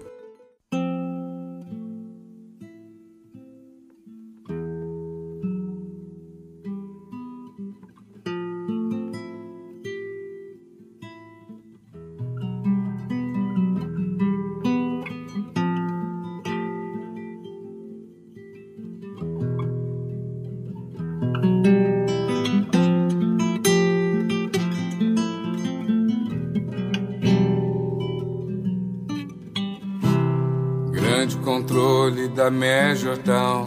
Da 32.36 32.50
Mé 32.50 32.96
Jordão. 32.96 33.66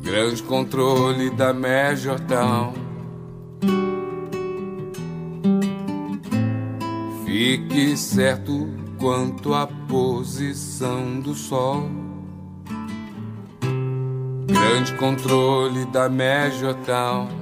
Grande 0.00 0.42
controle 0.44 1.30
da 1.30 1.52
Mé 1.52 1.96
Jordão. 1.96 2.72
Fique 7.24 7.96
certo 7.96 8.68
quanto 8.96 9.52
à 9.52 9.66
posição 9.66 11.18
do 11.18 11.34
sol. 11.34 11.88
Grande 14.46 14.92
controle 14.94 15.84
da 15.86 16.08
Mé 16.08 16.50
Jordão. 16.52 17.37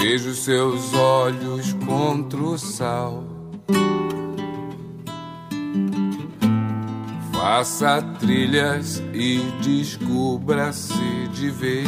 Vejo 0.00 0.32
seus 0.34 0.94
olhos 0.94 1.74
contra 1.84 2.40
o 2.40 2.56
sal. 2.56 3.22
Faça 7.30 8.00
trilhas 8.18 9.02
e 9.12 9.40
descubra-se 9.60 11.28
de 11.34 11.50
vez. 11.50 11.86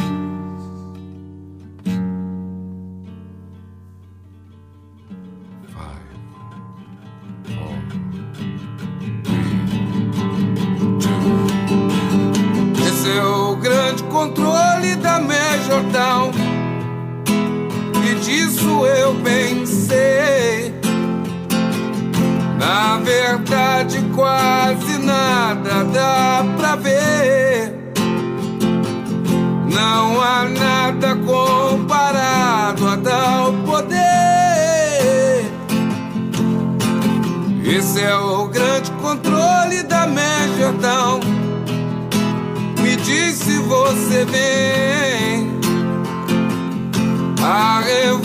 Se 43.43 43.57
você 43.59 44.25
vem. 44.25 45.59
A 47.43 47.81
revolução 47.81 48.22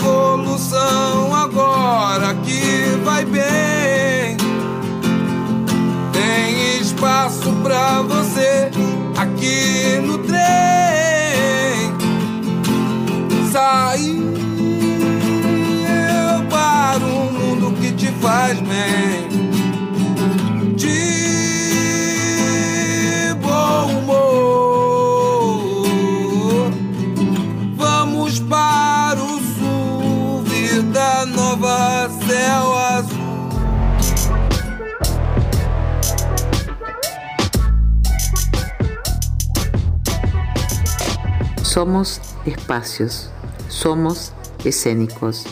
Somos 41.78 42.20
espacios, 42.44 43.30
somos 43.68 44.32
escénicos, 44.64 45.44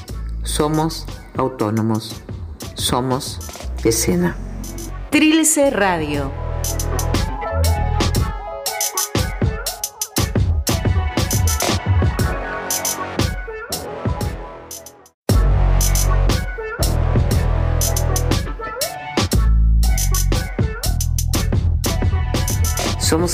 somos 0.42 1.06
autónomos, 1.36 2.20
somos 2.74 3.38
escena. 3.84 4.36
Trilce 5.12 5.70
Radio 5.70 6.45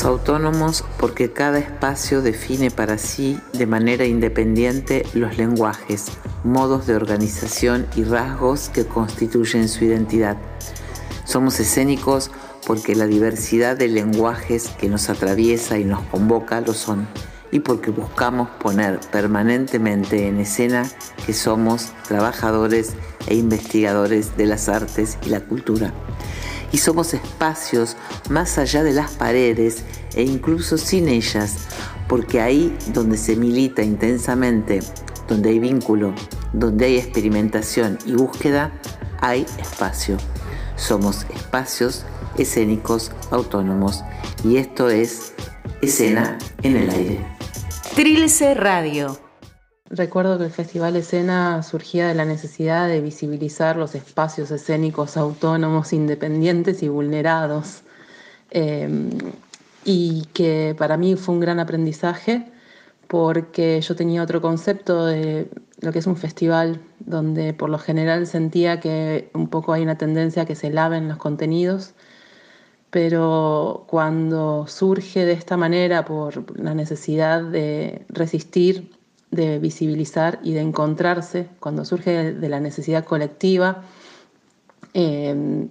Autónomos 0.05 0.85
porque 0.99 1.33
cada 1.33 1.61
espacio 1.61 2.23
define 2.23 2.73
para 2.73 2.99
sí 2.99 3.39
de 3.53 3.67
manera 3.67 4.05
independiente 4.05 5.07
los 5.15 5.39
lenguajes, 5.39 6.07
modos 6.43 6.89
de 6.89 6.97
organización 6.97 7.87
y 7.95 8.03
rasgos 8.03 8.69
que 8.69 8.85
constituyen 8.85 9.69
su 9.69 9.85
identidad. 9.85 10.37
Somos 11.25 11.61
escénicos 11.61 12.33
porque 12.67 12.97
la 12.97 13.07
diversidad 13.07 13.77
de 13.77 13.87
lenguajes 13.87 14.71
que 14.71 14.89
nos 14.89 15.09
atraviesa 15.09 15.79
y 15.79 15.85
nos 15.85 16.03
convoca 16.07 16.61
lo 16.61 16.75
son, 16.75 17.07
y 17.53 17.61
porque 17.61 17.93
buscamos 17.93 18.49
poner 18.59 18.99
permanentemente 19.13 20.27
en 20.27 20.41
escena 20.41 20.83
que 21.25 21.33
somos 21.33 21.93
trabajadores 22.09 22.95
e 23.29 23.37
investigadores 23.37 24.37
de 24.37 24.47
las 24.47 24.69
artes 24.69 25.17
y 25.25 25.29
la 25.29 25.41
cultura 25.43 25.93
y 26.73 26.79
somos 26.79 27.15
espacios 27.15 27.97
más 28.31 28.59
allá 28.59 28.83
de 28.83 28.93
las 28.93 29.13
paredes 29.13 29.85
e 30.15 30.23
incluso 30.23 30.79
sin 30.79 31.09
ellas, 31.09 31.69
porque 32.09 32.41
ahí 32.41 32.77
donde 32.93 33.17
se 33.17 33.37
milita 33.37 33.83
intensamente, 33.83 34.81
donde 35.29 35.51
hay 35.51 35.59
vínculo, 35.59 36.15
donde 36.53 36.87
hay 36.87 36.97
experimentación 36.97 37.99
y 38.07 38.15
búsqueda, 38.15 38.73
hay 39.21 39.47
espacio. 39.59 40.17
Somos 40.77 41.27
espacios 41.35 42.05
escénicos 42.37 43.13
autónomos 43.31 44.03
y 44.43 44.57
esto 44.57 44.89
es 44.89 45.35
escena 45.83 46.39
en 46.63 46.77
el 46.77 46.91
aire. 46.91 47.27
Trilce 47.95 48.55
Radio 48.55 49.32
Recuerdo 49.95 50.39
que 50.39 50.45
el 50.45 50.51
Festival 50.51 50.97
Escena 50.97 51.63
surgía 51.63 52.09
de 52.09 52.15
la 52.15 52.25
necesidad 52.25 52.89
de 52.89 53.03
visibilizar 53.03 53.77
los 53.77 53.95
espacios 53.95 54.51
escénicos 54.51 55.19
autónomos, 55.19 55.93
independientes 55.93 56.83
y 56.83 56.89
vulnerados. 56.89 57.83
Em, 58.51 59.11
y 59.85 60.25
que 60.33 60.75
para 60.79 60.97
mí 60.97 61.15
fue 61.17 61.35
un 61.35 61.41
gran 61.41 61.61
aprendizaje 61.61 62.47
porque 63.07 63.83
yo 63.83 63.95
tenía 63.95 64.23
otro 64.23 64.41
concepto 64.41 65.05
de 65.07 65.49
lo 65.81 65.93
que 65.93 65.99
es 65.99 66.07
un 66.07 66.17
festival, 66.17 66.81
donde 67.01 67.53
por 67.53 67.69
lo 67.69 67.79
general 67.79 68.27
sentía 68.27 68.81
que 68.81 69.31
un 69.35 69.49
poco 69.49 69.75
hay 69.75 69.83
una 69.83 69.99
tendencia 69.99 70.43
a 70.43 70.47
que 70.47 70.55
se 70.55 70.71
laven 70.71 71.09
los 71.09 71.19
contenidos, 71.19 71.95
pero 72.91 73.85
cuando 73.89 74.67
surge 74.69 75.27
de 75.27 75.33
esta 75.33 75.57
manera 75.59 76.05
por 76.07 76.59
la 76.59 76.75
necesidad 76.75 77.43
de 77.43 78.07
resistir 78.09 79.02
de 79.33 79.59
visibilizar 79.59 80.39
y 80.45 80.53
de 80.53 80.61
encontrarse 80.61 81.49
cuando 81.59 81.85
surge 81.85 82.33
de 82.33 82.49
la 82.49 82.61
necesidad 82.61 83.05
colectiva. 83.05 83.83
Eh, 84.95 85.67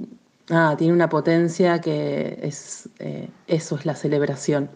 tiene 0.77 0.93
una 0.93 1.07
potencia 1.07 1.79
que 1.79 2.39
es, 2.41 2.89
eh, 2.99 3.29
eso 3.47 3.75
es 3.77 3.85
la 3.85 3.95
celebración. 3.95 4.69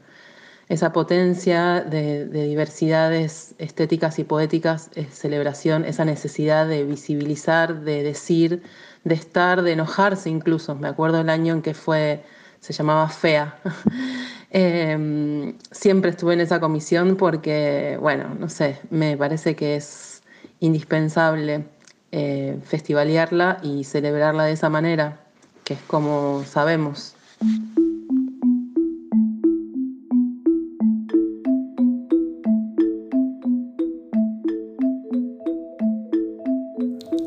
Esa 0.69 0.93
potencia 0.93 1.81
de, 1.81 2.25
diversidades 2.25 3.53
estéticas 3.57 4.17
y 4.17 4.23
poéticas 4.23 4.89
es 4.95 5.13
celebración, 5.13 5.85
esa 5.85 6.05
necesidad 6.05 6.67
de 6.67 6.83
visibilizar, 6.83 7.81
de 7.81 8.01
decir, 8.03 8.63
de 9.03 9.15
estar, 9.15 9.61
de 9.61 9.73
enojarse 9.73 10.29
incluso. 10.29 10.73
Me 10.75 10.87
acuerdo 10.87 11.21
el 11.21 11.29
año 11.29 11.53
en 11.53 11.61
que 11.61 11.73
fue, 11.73 12.23
se 12.61 12.73
llamaba 12.73 13.09
Fea. 13.09 13.59
Em, 14.51 15.55
siempre 15.71 16.11
estuve 16.11 16.33
en 16.33 16.41
esa 16.41 16.59
comisión 16.59 17.15
porque, 17.17 17.97
bueno, 17.99 18.35
no 18.39 18.49
sé, 18.49 18.79
me 18.89 19.17
parece 19.17 19.55
que 19.55 19.75
es 19.75 20.21
indispensable 20.59 21.65
eh, 22.11 22.57
festivalearla 22.63 23.57
y 23.61 23.83
celebrarla 23.83 24.45
de 24.45 24.53
esa 24.53 24.69
manera, 24.69 25.19
que 25.63 25.73
es 25.73 25.81
como 25.87 26.43
sabemos. 26.45 27.15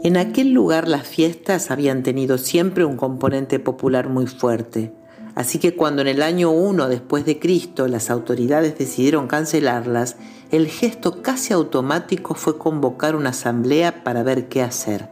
En 0.04 0.16
aquel 0.16 0.52
lugar 0.52 0.88
las 0.88 1.06
fiestas 1.06 1.70
habían 1.70 2.02
tenido 2.02 2.38
siempre 2.38 2.86
un 2.86 2.96
componente 2.96 3.58
popular 3.58 4.08
muy 4.08 4.26
fuerte 4.26 4.90
Así 5.38 5.60
que 5.60 5.76
cuando 5.76 6.02
en 6.02 6.08
el 6.08 6.20
año 6.20 6.50
1 6.50 6.88
después 6.88 7.24
de 7.24 7.38
Cristo 7.38 7.86
las 7.86 8.10
autoridades 8.10 8.76
decidieron 8.76 9.28
cancelarlas, 9.28 10.16
el 10.50 10.66
gesto 10.66 11.22
casi 11.22 11.52
automático 11.52 12.34
fue 12.34 12.58
convocar 12.58 13.14
una 13.14 13.30
asamblea 13.30 14.02
para 14.02 14.24
ver 14.24 14.48
qué 14.48 14.62
hacer. 14.62 15.08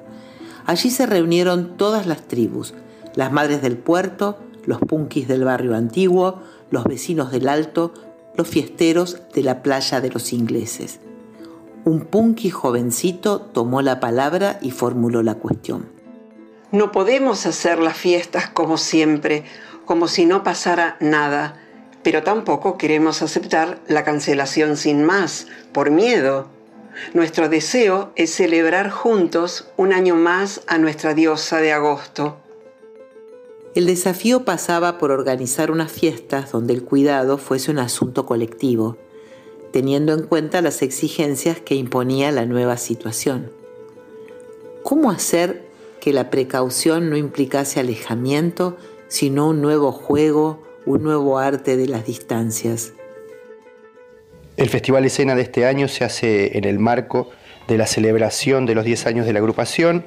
Allí 0.64 0.90
se 0.90 1.06
reunieron 1.06 1.76
todas 1.76 2.08
las 2.08 2.26
tribus, 2.26 2.74
las 3.14 3.30
madres 3.30 3.62
del 3.62 3.78
puerto, 3.78 4.36
los 4.64 4.80
punkis 4.80 5.28
del 5.28 5.44
barrio 5.44 5.76
antiguo, 5.76 6.40
los 6.72 6.82
vecinos 6.82 7.30
del 7.30 7.48
alto, 7.48 7.94
los 8.34 8.48
fiesteros 8.48 9.18
de 9.32 9.44
la 9.44 9.62
playa 9.62 10.00
de 10.00 10.10
los 10.10 10.32
ingleses. 10.32 10.98
Un 11.84 12.00
punky 12.00 12.50
jovencito 12.50 13.42
tomó 13.42 13.80
la 13.80 14.00
palabra 14.00 14.58
y 14.60 14.72
formuló 14.72 15.22
la 15.22 15.36
cuestión. 15.36 15.86
No 16.72 16.90
podemos 16.90 17.46
hacer 17.46 17.78
las 17.78 17.96
fiestas 17.96 18.48
como 18.48 18.76
siempre 18.76 19.44
como 19.86 20.08
si 20.08 20.26
no 20.26 20.44
pasara 20.44 20.98
nada, 21.00 21.56
pero 22.02 22.22
tampoco 22.22 22.76
queremos 22.76 23.22
aceptar 23.22 23.80
la 23.88 24.04
cancelación 24.04 24.76
sin 24.76 25.02
más, 25.02 25.46
por 25.72 25.90
miedo. 25.90 26.48
Nuestro 27.14 27.48
deseo 27.48 28.12
es 28.16 28.34
celebrar 28.34 28.90
juntos 28.90 29.68
un 29.76 29.92
año 29.92 30.14
más 30.14 30.60
a 30.66 30.76
nuestra 30.78 31.14
diosa 31.14 31.60
de 31.60 31.72
agosto. 31.72 32.36
El 33.74 33.86
desafío 33.86 34.44
pasaba 34.44 34.98
por 34.98 35.10
organizar 35.10 35.70
unas 35.70 35.92
fiestas 35.92 36.52
donde 36.52 36.74
el 36.74 36.82
cuidado 36.82 37.38
fuese 37.38 37.70
un 37.70 37.78
asunto 37.78 38.24
colectivo, 38.24 38.96
teniendo 39.72 40.14
en 40.14 40.22
cuenta 40.26 40.62
las 40.62 40.82
exigencias 40.82 41.60
que 41.60 41.74
imponía 41.74 42.32
la 42.32 42.46
nueva 42.46 42.76
situación. 42.76 43.50
¿Cómo 44.82 45.10
hacer 45.10 45.66
que 46.00 46.12
la 46.12 46.30
precaución 46.30 47.10
no 47.10 47.16
implicase 47.16 47.80
alejamiento 47.80 48.76
sino 49.08 49.48
un 49.48 49.60
nuevo 49.60 49.92
juego, 49.92 50.62
un 50.84 51.02
nuevo 51.02 51.38
arte 51.38 51.76
de 51.76 51.86
las 51.86 52.06
distancias. 52.06 52.92
El 54.56 54.68
Festival 54.70 55.04
Escena 55.04 55.34
de 55.34 55.42
este 55.42 55.66
año 55.66 55.88
se 55.88 56.04
hace 56.04 56.56
en 56.56 56.64
el 56.64 56.78
marco 56.78 57.28
de 57.68 57.76
la 57.76 57.86
celebración 57.86 58.64
de 58.66 58.74
los 58.74 58.84
10 58.84 59.06
años 59.06 59.26
de 59.26 59.32
la 59.32 59.40
agrupación 59.40 60.04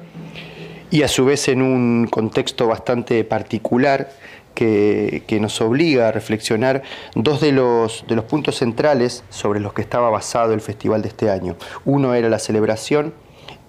y 0.90 1.02
a 1.02 1.08
su 1.08 1.24
vez 1.24 1.48
en 1.48 1.62
un 1.62 2.08
contexto 2.10 2.66
bastante 2.66 3.22
particular 3.24 4.10
que, 4.54 5.38
nos 5.40 5.60
obliga 5.60 6.08
a 6.08 6.12
reflexionar 6.12 6.82
dos 7.14 7.40
de 7.40 7.52
los, 7.52 8.04
de 8.08 8.16
los 8.16 8.24
puntos 8.24 8.56
centrales 8.56 9.24
sobre 9.30 9.60
los 9.60 9.72
que 9.72 9.82
estaba 9.82 10.10
basado 10.10 10.52
el 10.52 10.60
festival 10.60 11.00
de 11.02 11.08
este 11.08 11.30
año. 11.30 11.56
Uno 11.84 12.14
era 12.14 12.28
la 12.28 12.38
celebración 12.38 13.14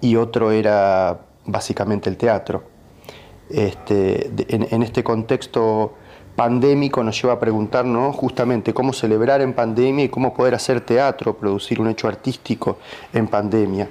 y 0.00 0.16
otro 0.16 0.50
era 0.52 1.20
básicamente 1.46 2.10
el 2.10 2.16
teatro. 2.16 2.71
Este, 3.50 4.30
en, 4.48 4.82
este 4.82 5.04
contexto 5.04 5.94
pandémico 6.36 7.02
nos 7.02 7.20
lleva 7.20 7.34
a 7.34 7.38
preguntarnos 7.38 8.16
justamente 8.16 8.72
cómo 8.72 8.92
celebrar 8.92 9.42
en 9.42 9.52
pandemia 9.52 10.06
y 10.06 10.08
cómo 10.08 10.32
poder 10.32 10.54
hacer 10.54 10.80
teatro, 10.80 11.34
producir 11.36 11.80
un 11.80 11.88
hecho 11.88 12.08
artístico 12.08 12.78
en 13.12 13.28
pandemia. 13.28 13.88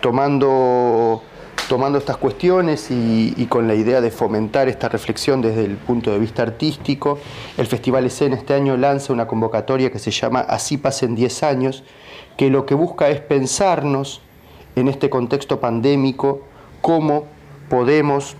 Tomando, 0.00 1.22
tomando 1.68 1.98
estas 1.98 2.16
cuestiones 2.16 2.90
y, 2.90 3.46
con 3.48 3.68
la 3.68 3.74
idea 3.74 4.00
de 4.00 4.10
fomentar 4.10 4.68
esta 4.68 4.88
reflexión 4.88 5.42
desde 5.42 5.64
el 5.64 5.76
punto 5.76 6.10
de 6.10 6.18
vista 6.18 6.42
artístico, 6.42 7.18
el 7.58 7.66
Festival 7.66 8.06
Escena 8.06 8.36
este 8.36 8.54
año 8.54 8.76
lanza 8.76 9.12
una 9.12 9.26
convocatoria 9.26 9.90
que 9.90 9.98
se 9.98 10.10
llama 10.10 10.40
Así 10.40 10.78
pasen 10.78 11.14
10 11.14 11.42
años, 11.42 11.84
que 12.36 12.48
lo 12.48 12.64
que 12.64 12.74
busca 12.74 13.08
es 13.08 13.20
pensarnos 13.20 14.22
en 14.76 14.88
este 14.88 15.10
contexto 15.10 15.60
pandémico 15.60 16.42
cómo 16.80 17.26
podemos 17.68 18.36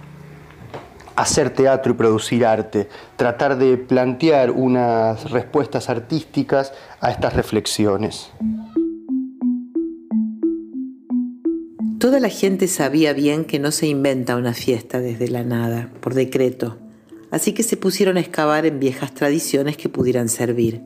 hacer 1.16 1.50
teatro 1.50 1.92
y 1.92 1.96
producir 1.96 2.44
arte, 2.44 2.88
tratar 3.16 3.58
de 3.58 3.76
plantear 3.76 4.50
unas 4.50 5.30
respuestas 5.30 5.88
artísticas 5.88 6.72
a 7.00 7.10
estas 7.10 7.34
reflexiones. 7.34 8.30
Toda 11.98 12.20
la 12.20 12.28
gente 12.28 12.68
sabía 12.68 13.12
bien 13.14 13.44
que 13.44 13.58
no 13.58 13.70
se 13.70 13.86
inventa 13.86 14.36
una 14.36 14.52
fiesta 14.52 15.00
desde 15.00 15.28
la 15.28 15.42
nada, 15.42 15.90
por 16.00 16.12
decreto, 16.12 16.76
así 17.30 17.52
que 17.54 17.62
se 17.62 17.76
pusieron 17.78 18.18
a 18.18 18.20
excavar 18.20 18.66
en 18.66 18.78
viejas 18.78 19.14
tradiciones 19.14 19.76
que 19.76 19.88
pudieran 19.88 20.28
servir. 20.28 20.82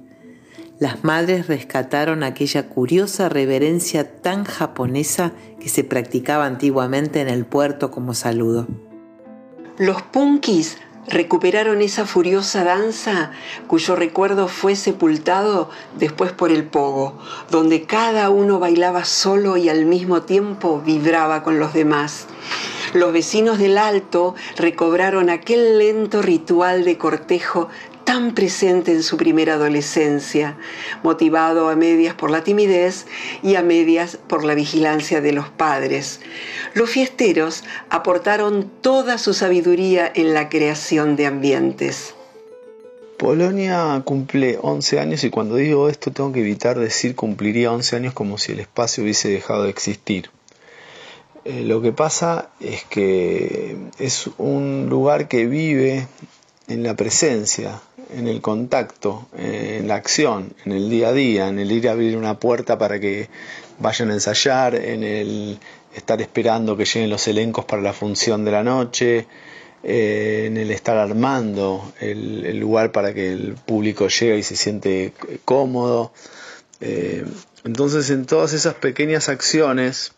Las 0.78 1.02
madres 1.02 1.48
rescataron 1.48 2.22
aquella 2.22 2.68
curiosa 2.68 3.28
reverencia 3.28 4.20
tan 4.20 4.44
japonesa 4.44 5.32
que 5.58 5.68
se 5.68 5.82
practicaba 5.82 6.46
antiguamente 6.46 7.20
en 7.20 7.28
el 7.28 7.46
puerto 7.46 7.90
como 7.90 8.14
saludo. 8.14 8.68
Los 9.78 10.02
punkis 10.02 10.76
recuperaron 11.06 11.82
esa 11.82 12.04
furiosa 12.04 12.64
danza 12.64 13.30
cuyo 13.68 13.94
recuerdo 13.94 14.48
fue 14.48 14.74
sepultado 14.74 15.70
después 15.96 16.32
por 16.32 16.50
el 16.50 16.64
pogo, 16.64 17.16
donde 17.52 17.84
cada 17.84 18.28
uno 18.28 18.58
bailaba 18.58 19.04
solo 19.04 19.56
y 19.56 19.68
al 19.68 19.86
mismo 19.86 20.22
tiempo 20.22 20.82
vibraba 20.84 21.44
con 21.44 21.60
los 21.60 21.74
demás. 21.74 22.26
Los 22.92 23.12
vecinos 23.12 23.58
del 23.58 23.78
Alto 23.78 24.34
recobraron 24.56 25.30
aquel 25.30 25.78
lento 25.78 26.22
ritual 26.22 26.84
de 26.84 26.98
cortejo 26.98 27.68
tan 28.08 28.32
presente 28.32 28.92
en 28.92 29.02
su 29.02 29.18
primera 29.18 29.52
adolescencia, 29.52 30.56
motivado 31.02 31.68
a 31.68 31.76
medias 31.76 32.14
por 32.14 32.30
la 32.30 32.42
timidez 32.42 33.04
y 33.42 33.56
a 33.56 33.62
medias 33.62 34.16
por 34.28 34.44
la 34.46 34.54
vigilancia 34.54 35.20
de 35.20 35.34
los 35.34 35.50
padres. 35.50 36.20
Los 36.72 36.88
fiesteros 36.88 37.64
aportaron 37.90 38.70
toda 38.80 39.18
su 39.18 39.34
sabiduría 39.34 40.10
en 40.14 40.32
la 40.32 40.48
creación 40.48 41.16
de 41.16 41.26
ambientes. 41.26 42.14
Polonia 43.18 44.00
cumple 44.06 44.58
11 44.58 45.00
años 45.00 45.22
y 45.24 45.28
cuando 45.28 45.56
digo 45.56 45.90
esto 45.90 46.10
tengo 46.10 46.32
que 46.32 46.40
evitar 46.40 46.78
decir 46.78 47.14
cumpliría 47.14 47.72
11 47.72 47.96
años 47.96 48.14
como 48.14 48.38
si 48.38 48.52
el 48.52 48.60
espacio 48.60 49.04
hubiese 49.04 49.28
dejado 49.28 49.64
de 49.64 49.70
existir. 49.70 50.30
Eh, 51.44 51.62
lo 51.62 51.82
que 51.82 51.92
pasa 51.92 52.48
es 52.58 52.84
que 52.84 53.76
es 53.98 54.30
un 54.38 54.86
lugar 54.88 55.28
que 55.28 55.44
vive 55.44 56.06
en 56.68 56.82
la 56.82 56.96
presencia, 56.96 57.82
en 58.10 58.28
el 58.28 58.40
contacto, 58.40 59.28
en 59.36 59.88
la 59.88 59.96
acción, 59.96 60.52
en 60.64 60.72
el 60.72 60.88
día 60.88 61.08
a 61.08 61.12
día, 61.12 61.48
en 61.48 61.58
el 61.58 61.70
ir 61.70 61.88
a 61.88 61.92
abrir 61.92 62.16
una 62.16 62.38
puerta 62.38 62.78
para 62.78 62.98
que 62.98 63.28
vayan 63.78 64.10
a 64.10 64.14
ensayar, 64.14 64.74
en 64.74 65.04
el 65.04 65.58
estar 65.94 66.20
esperando 66.20 66.76
que 66.76 66.84
lleguen 66.84 67.10
los 67.10 67.26
elencos 67.28 67.64
para 67.64 67.82
la 67.82 67.92
función 67.92 68.44
de 68.44 68.50
la 68.50 68.62
noche, 68.62 69.26
eh, 69.82 70.44
en 70.46 70.56
el 70.56 70.70
estar 70.70 70.96
armando 70.96 71.92
el, 72.00 72.58
lugar 72.58 72.90
para 72.90 73.14
que 73.14 73.32
el 73.32 73.54
público 73.54 74.08
llegue 74.08 74.38
y 74.38 74.42
se 74.42 74.56
siente 74.56 75.12
cómodo. 75.44 76.12
Eh, 76.80 77.24
entonces 77.64 78.10
en 78.10 78.26
todas 78.26 78.52
esas 78.52 78.74
pequeñas 78.74 79.28
acciones 79.28 80.12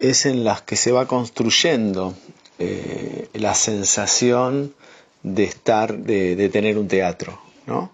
es 0.00 0.26
en 0.26 0.44
las 0.44 0.62
que 0.62 0.76
se 0.76 0.92
va 0.92 1.06
construyendo 1.06 2.14
eh, 2.58 3.28
la 3.34 3.54
sensación 3.54 4.74
de 5.22 5.44
estar, 5.44 5.96
de, 5.96 6.48
tener 6.48 6.78
un 6.78 6.88
teatro, 6.88 7.38
¿no? 7.66 7.92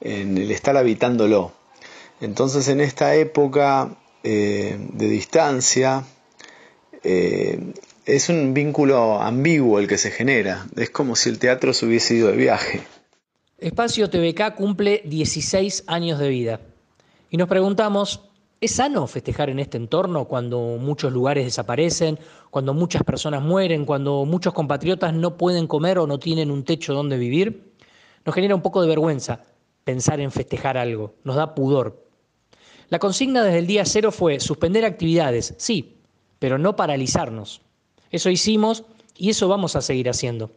En 0.00 0.36
el 0.38 0.50
estar 0.50 0.76
habitándolo. 0.76 1.52
Entonces 2.20 2.68
en 2.68 2.80
esta 2.80 3.14
época 3.14 3.96
eh, 4.22 4.76
de 4.78 5.08
distancia 5.08 6.04
eh, 7.02 7.58
es 8.04 8.28
un 8.28 8.54
vínculo 8.54 9.20
ambiguo 9.20 9.78
el 9.78 9.88
que 9.88 9.98
se 9.98 10.10
genera. 10.10 10.66
Es 10.76 10.90
como 10.90 11.16
si 11.16 11.28
el 11.28 11.38
teatro 11.38 11.72
se 11.72 11.86
hubiese 11.86 12.14
ido 12.14 12.28
de 12.28 12.36
viaje. 12.36 12.82
Espacio 13.58 14.10
TVK 14.10 14.54
cumple 14.54 15.02
16 15.04 15.84
años 15.86 16.18
de 16.18 16.28
vida. 16.28 16.60
Y 17.30 17.36
nos 17.36 17.48
preguntamos, 17.48 18.28
¿Es 18.58 18.76
sano 18.76 19.06
festejar 19.06 19.50
en 19.50 19.58
este 19.58 19.76
entorno 19.76 20.24
cuando 20.24 20.78
muchos 20.80 21.12
lugares 21.12 21.44
desaparecen, 21.44 22.18
cuando 22.50 22.72
muchas 22.72 23.02
personas 23.02 23.42
mueren, 23.42 23.84
cuando 23.84 24.24
muchos 24.24 24.54
compatriotas 24.54 25.12
no 25.12 25.36
pueden 25.36 25.66
comer 25.66 25.98
o 25.98 26.06
no 26.06 26.18
tienen 26.18 26.50
un 26.50 26.64
techo 26.64 26.94
donde 26.94 27.18
vivir? 27.18 27.74
Nos 28.24 28.34
genera 28.34 28.54
un 28.54 28.62
poco 28.62 28.80
de 28.80 28.88
vergüenza 28.88 29.40
pensar 29.84 30.20
en 30.20 30.32
festejar 30.32 30.78
algo, 30.78 31.14
nos 31.22 31.36
da 31.36 31.54
pudor. 31.54 32.02
La 32.88 32.98
consigna 32.98 33.44
desde 33.44 33.58
el 33.58 33.66
día 33.66 33.84
cero 33.84 34.10
fue 34.10 34.40
suspender 34.40 34.86
actividades, 34.86 35.54
sí, 35.58 35.98
pero 36.38 36.56
no 36.56 36.76
paralizarnos. 36.76 37.60
Eso 38.10 38.30
hicimos 38.30 38.84
y 39.18 39.30
eso 39.30 39.48
vamos 39.48 39.76
a 39.76 39.82
seguir 39.82 40.08
haciendo. 40.08 40.50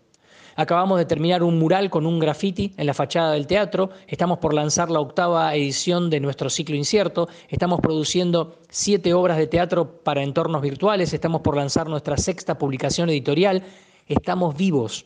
Acabamos 0.59 0.97
de 0.97 1.05
terminar 1.05 1.41
un 1.41 1.57
mural 1.57 1.89
con 1.89 2.05
un 2.05 2.19
graffiti 2.19 2.73
en 2.75 2.85
la 2.85 2.93
fachada 2.93 3.31
del 3.31 3.47
teatro, 3.47 3.91
estamos 4.07 4.39
por 4.39 4.53
lanzar 4.53 4.91
la 4.91 4.99
octava 4.99 5.55
edición 5.55 6.09
de 6.09 6.19
nuestro 6.19 6.49
ciclo 6.49 6.75
incierto, 6.75 7.29
estamos 7.47 7.79
produciendo 7.79 8.57
siete 8.67 9.13
obras 9.13 9.37
de 9.37 9.47
teatro 9.47 10.03
para 10.03 10.21
entornos 10.21 10.61
virtuales, 10.61 11.13
estamos 11.13 11.39
por 11.39 11.55
lanzar 11.55 11.87
nuestra 11.87 12.17
sexta 12.17 12.57
publicación 12.57 13.09
editorial, 13.09 13.63
estamos 14.05 14.57
vivos. 14.57 15.05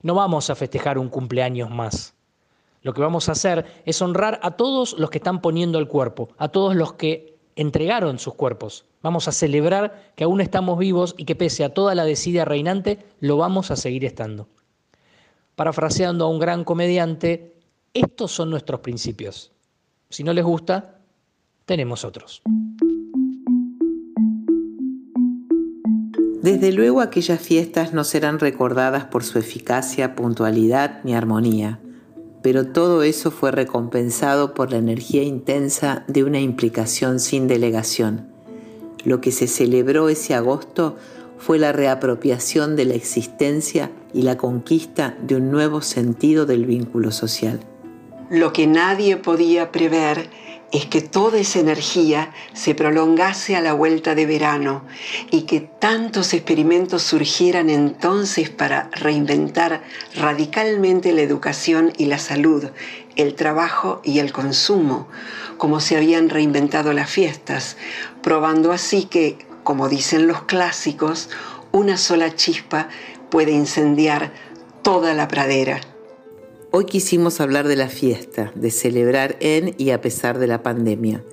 No 0.00 0.14
vamos 0.14 0.48
a 0.48 0.54
festejar 0.54 0.96
un 0.96 1.10
cumpleaños 1.10 1.68
más. 1.68 2.14
Lo 2.80 2.94
que 2.94 3.02
vamos 3.02 3.28
a 3.28 3.32
hacer 3.32 3.82
es 3.84 4.00
honrar 4.00 4.40
a 4.42 4.52
todos 4.52 4.94
los 4.98 5.10
que 5.10 5.18
están 5.18 5.42
poniendo 5.42 5.78
el 5.78 5.86
cuerpo, 5.86 6.30
a 6.38 6.48
todos 6.48 6.74
los 6.74 6.94
que 6.94 7.36
entregaron 7.56 8.18
sus 8.18 8.32
cuerpos. 8.32 8.86
Vamos 9.02 9.28
a 9.28 9.32
celebrar 9.32 10.12
que 10.16 10.24
aún 10.24 10.40
estamos 10.40 10.78
vivos 10.78 11.14
y 11.18 11.26
que 11.26 11.36
pese 11.36 11.62
a 11.62 11.74
toda 11.74 11.94
la 11.94 12.06
desidia 12.06 12.46
reinante, 12.46 13.04
lo 13.20 13.36
vamos 13.36 13.70
a 13.70 13.76
seguir 13.76 14.06
estando 14.06 14.48
parafraseando 15.54 16.24
a 16.24 16.28
un 16.28 16.38
gran 16.38 16.64
comediante, 16.64 17.54
estos 17.94 18.32
son 18.32 18.50
nuestros 18.50 18.80
principios. 18.80 19.52
Si 20.08 20.24
no 20.24 20.32
les 20.32 20.44
gusta, 20.44 20.98
tenemos 21.66 22.04
otros. 22.04 22.42
Desde 26.42 26.72
luego 26.72 27.00
aquellas 27.00 27.40
fiestas 27.40 27.92
no 27.92 28.02
serán 28.02 28.40
recordadas 28.40 29.04
por 29.04 29.22
su 29.22 29.38
eficacia, 29.38 30.16
puntualidad 30.16 31.00
ni 31.04 31.14
armonía, 31.14 31.78
pero 32.42 32.66
todo 32.66 33.04
eso 33.04 33.30
fue 33.30 33.52
recompensado 33.52 34.52
por 34.52 34.72
la 34.72 34.78
energía 34.78 35.22
intensa 35.22 36.04
de 36.08 36.24
una 36.24 36.40
implicación 36.40 37.20
sin 37.20 37.46
delegación. 37.46 38.26
Lo 39.04 39.20
que 39.20 39.30
se 39.30 39.46
celebró 39.46 40.08
ese 40.08 40.34
agosto 40.34 40.96
fue 41.44 41.58
la 41.58 41.72
reapropiación 41.72 42.76
de 42.76 42.84
la 42.84 42.94
existencia 42.94 43.90
y 44.14 44.22
la 44.22 44.36
conquista 44.36 45.16
de 45.22 45.34
un 45.36 45.50
nuevo 45.50 45.82
sentido 45.82 46.46
del 46.46 46.66
vínculo 46.66 47.10
social. 47.10 47.58
Lo 48.30 48.52
que 48.52 48.68
nadie 48.68 49.16
podía 49.16 49.72
prever 49.72 50.30
es 50.70 50.86
que 50.86 51.02
toda 51.02 51.38
esa 51.40 51.58
energía 51.58 52.32
se 52.54 52.76
prolongase 52.76 53.56
a 53.56 53.60
la 53.60 53.72
vuelta 53.72 54.14
de 54.14 54.24
verano 54.24 54.84
y 55.32 55.42
que 55.42 55.60
tantos 55.60 56.32
experimentos 56.32 57.02
surgieran 57.02 57.70
entonces 57.70 58.48
para 58.48 58.88
reinventar 58.92 59.82
radicalmente 60.14 61.12
la 61.12 61.22
educación 61.22 61.92
y 61.98 62.06
la 62.06 62.18
salud, 62.18 62.66
el 63.16 63.34
trabajo 63.34 64.00
y 64.04 64.20
el 64.20 64.32
consumo, 64.32 65.08
como 65.58 65.80
se 65.80 65.96
habían 65.96 66.30
reinventado 66.30 66.92
las 66.92 67.10
fiestas, 67.10 67.76
probando 68.22 68.70
así 68.70 69.04
que 69.06 69.38
como 69.72 69.88
dicen 69.88 70.26
los 70.26 70.42
clásicos, 70.42 71.30
una 71.72 71.96
sola 71.96 72.34
chispa 72.34 72.90
puede 73.30 73.52
incendiar 73.52 74.30
toda 74.82 75.14
la 75.14 75.28
pradera. 75.28 75.80
Hoy 76.72 76.84
quisimos 76.84 77.40
hablar 77.40 77.66
de 77.66 77.76
la 77.76 77.88
fiesta, 77.88 78.52
de 78.54 78.70
celebrar 78.70 79.36
en 79.40 79.74
y 79.78 79.92
a 79.92 80.02
pesar 80.02 80.38
de 80.38 80.46
la 80.46 80.62
pandemia. 80.62 81.24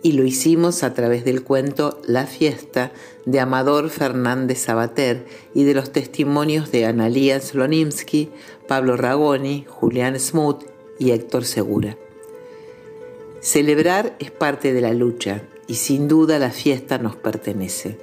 Y 0.00 0.12
lo 0.12 0.22
hicimos 0.22 0.84
a 0.84 0.94
través 0.94 1.24
del 1.24 1.42
cuento 1.42 2.00
La 2.06 2.26
fiesta 2.28 2.92
de 3.26 3.40
Amador 3.40 3.90
Fernández 3.90 4.60
Sabater 4.60 5.26
y 5.52 5.64
de 5.64 5.74
los 5.74 5.90
testimonios 5.90 6.70
de 6.70 6.86
Analía 6.86 7.40
Slonimsky, 7.40 8.30
Pablo 8.68 8.96
Ragoni, 8.96 9.64
Julián 9.66 10.20
Smoot 10.20 10.66
y 11.00 11.10
Héctor 11.10 11.44
Segura. 11.44 11.96
Celebrar 13.40 14.14
es 14.20 14.30
parte 14.30 14.72
de 14.72 14.82
la 14.82 14.92
lucha 14.92 15.42
y 15.68 15.76
sin 15.76 16.08
duda 16.08 16.40
la 16.40 16.50
fiesta 16.50 16.98
nos 16.98 17.14
pertenece. 17.14 17.98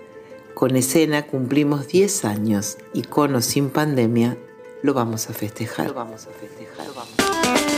Con 0.54 0.78
escena 0.78 1.28
cumplimos 1.28 1.88
10 1.88 2.23
años 2.23 2.78
y 2.93 3.01
con 3.01 3.36
o 3.36 3.41
sin 3.41 3.69
pandemia 3.69 4.38
lo 4.84 4.93
vamos 4.93 5.30
a 5.30 5.34
festejar. 5.34 5.93
Vamos 5.93 6.28
a 6.28 6.30
festejar. 6.30 7.74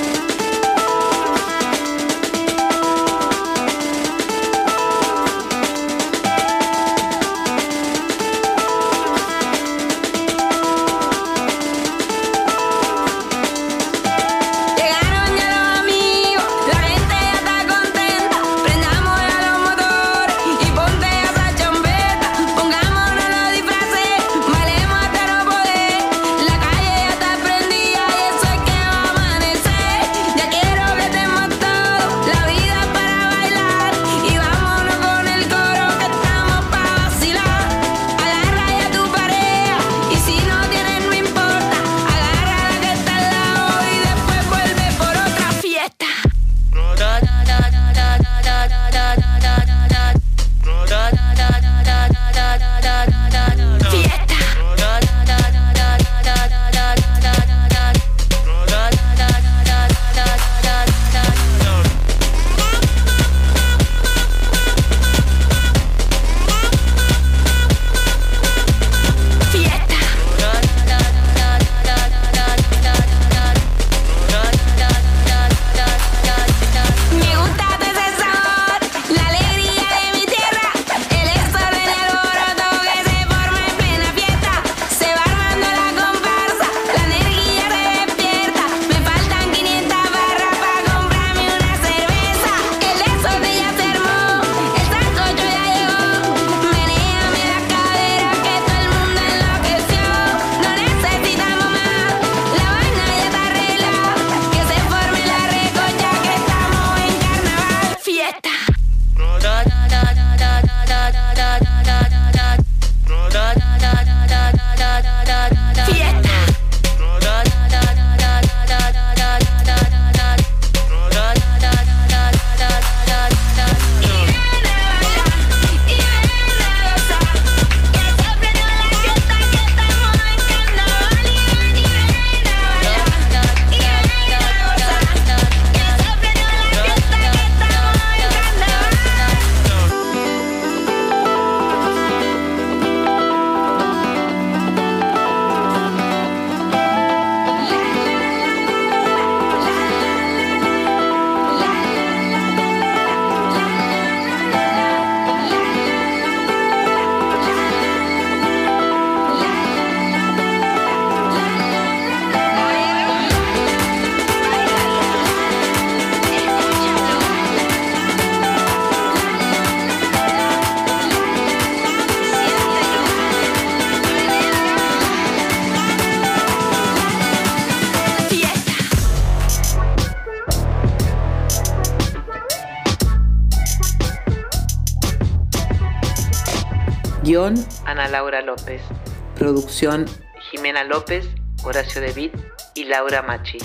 Jimena 190.49 190.83
López, 190.83 191.27
Horacio 191.63 192.01
David 192.01 192.31
y 192.73 192.85
Laura 192.85 193.21
Machi. 193.21 193.59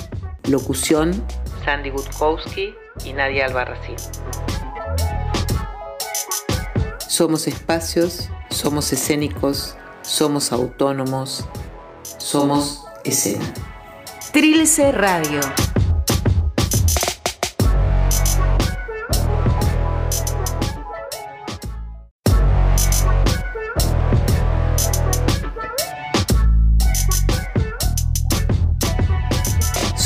Locución 0.46 1.26
Sandy 1.64 1.88
Gutkowski 1.88 2.74
y 3.02 3.14
Nadia 3.14 3.46
Albarracín. 3.46 3.96
Somos 6.98 7.46
espacios, 7.46 8.28
somos 8.50 8.92
escénicos, 8.92 9.74
somos 10.02 10.52
autónomos, 10.52 11.46
somos 12.18 12.84
escena. 13.04 13.50
Trilce 14.32 14.92
Radio. 14.92 15.40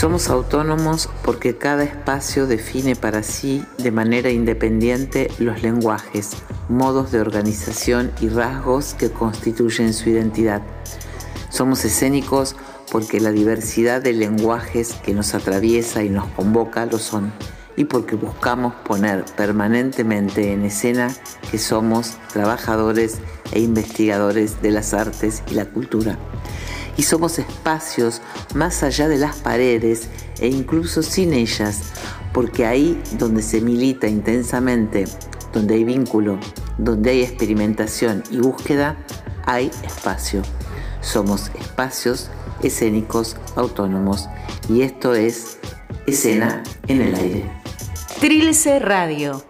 Somos 0.07 0.31
autónomos 0.31 1.09
porque 1.25 1.59
cada 1.59 1.83
espacio 1.83 2.47
define 2.47 2.95
para 2.95 3.25
sí 3.25 3.65
de 3.77 3.91
manera 3.91 4.31
independiente 4.31 5.29
los 5.41 5.65
lenguajes, 5.65 6.31
modos 6.69 7.11
de 7.11 7.21
organización 7.21 8.13
y 8.21 8.29
rasgos 8.29 8.95
que 8.95 9.11
constituyen 9.11 9.93
su 9.93 10.09
identidad. 10.11 10.63
Somos 11.51 11.85
escénicos 11.85 12.55
porque 12.93 13.19
la 13.19 13.33
diversidad 13.33 14.01
de 14.01 14.13
lenguajes 14.13 14.93
que 15.05 15.13
nos 15.13 15.35
atraviesa 15.35 16.05
y 16.05 16.09
nos 16.09 16.29
convoca 16.29 16.87
lo 16.87 17.01
son, 17.01 17.33
y 17.77 17.87
porque 17.87 18.15
buscamos 18.15 18.75
poner 18.87 19.25
permanentemente 19.37 20.53
en 20.53 20.67
escena 20.67 21.13
que 21.51 21.59
somos 21.59 22.17
trabajadores 22.33 23.19
e 23.51 23.59
investigadores 23.59 24.63
de 24.63 24.71
las 24.71 24.95
artes 24.95 25.43
y 25.51 25.55
la 25.55 25.65
cultura 25.65 26.17
y 26.97 27.03
somos 27.03 27.39
espacios 27.39 28.23
más 28.55 28.83
allá 28.83 29.09
de 29.09 29.19
las 29.19 29.37
paredes 29.37 30.09
e 30.41 30.49
incluso 30.49 31.03
sin 31.03 31.33
ellas, 31.33 31.93
porque 32.33 32.67
ahí 32.67 33.01
donde 33.19 33.43
se 33.43 33.61
milita 33.61 34.09
intensamente, 34.09 35.05
donde 35.53 35.75
hay 35.75 35.85
vínculo, 35.85 36.39
donde 36.79 37.11
hay 37.11 37.23
experimentación 37.23 38.23
y 38.31 38.39
búsqueda, 38.39 38.97
hay 39.47 39.71
espacio. 39.85 40.43
Somos 41.01 41.51
espacios 41.61 42.31
escénicos 42.63 43.37
autónomos 43.55 44.29
y 44.69 44.83
esto 44.83 45.15
es 45.15 45.59
escena 46.07 46.63
en 46.89 47.03
el 47.03 47.15
aire. 47.15 47.51
Trilce 48.21 48.79
Radio 48.79 49.46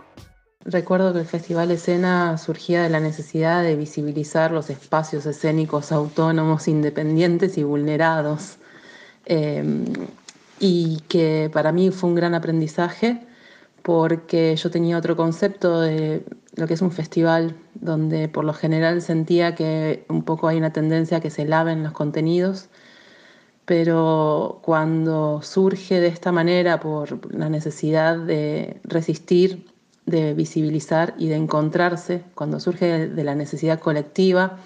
Recuerdo 0.68 1.12
que 1.12 1.20
el 1.20 1.26
Festival 1.26 1.70
Escena 1.70 2.36
surgía 2.38 2.82
de 2.82 2.88
la 2.88 2.98
necesidad 2.98 3.62
de 3.62 3.76
visibilizar 3.76 4.50
los 4.50 4.68
espacios 4.68 5.24
escénicos 5.24 5.92
autónomos, 5.92 6.66
independientes 6.66 7.56
y 7.56 7.62
vulnerados. 7.62 8.56
Em, 9.26 9.84
y 10.58 11.00
que 11.08 11.50
para 11.52 11.70
mí 11.70 11.90
fue 11.90 12.10
un 12.10 12.16
gran 12.16 12.34
aprendizaje 12.34 13.20
porque 13.82 14.56
yo 14.56 14.70
tenía 14.70 14.98
otro 14.98 15.16
concepto 15.16 15.80
de 15.80 16.24
lo 16.56 16.66
que 16.66 16.74
es 16.74 16.82
un 16.82 16.90
festival, 16.90 17.54
donde 17.74 18.28
por 18.28 18.44
lo 18.44 18.52
general 18.52 19.02
sentía 19.02 19.54
que 19.54 20.04
un 20.08 20.24
poco 20.24 20.48
hay 20.48 20.56
una 20.58 20.72
tendencia 20.72 21.18
a 21.18 21.20
que 21.20 21.30
se 21.30 21.44
laven 21.44 21.84
los 21.84 21.92
contenidos 21.92 22.68
pero 23.66 24.60
cuando 24.62 25.42
surge 25.42 26.00
de 26.00 26.06
esta 26.08 26.30
manera 26.32 26.78
por 26.80 27.34
la 27.34 27.48
necesidad 27.48 28.16
de 28.16 28.80
resistir, 28.84 29.66
de 30.06 30.34
visibilizar 30.34 31.14
y 31.18 31.28
de 31.28 31.36
encontrarse, 31.36 32.22
cuando 32.34 32.60
surge 32.60 33.08
de 33.08 33.24
la 33.24 33.34
necesidad 33.34 33.80
colectiva, 33.80 34.58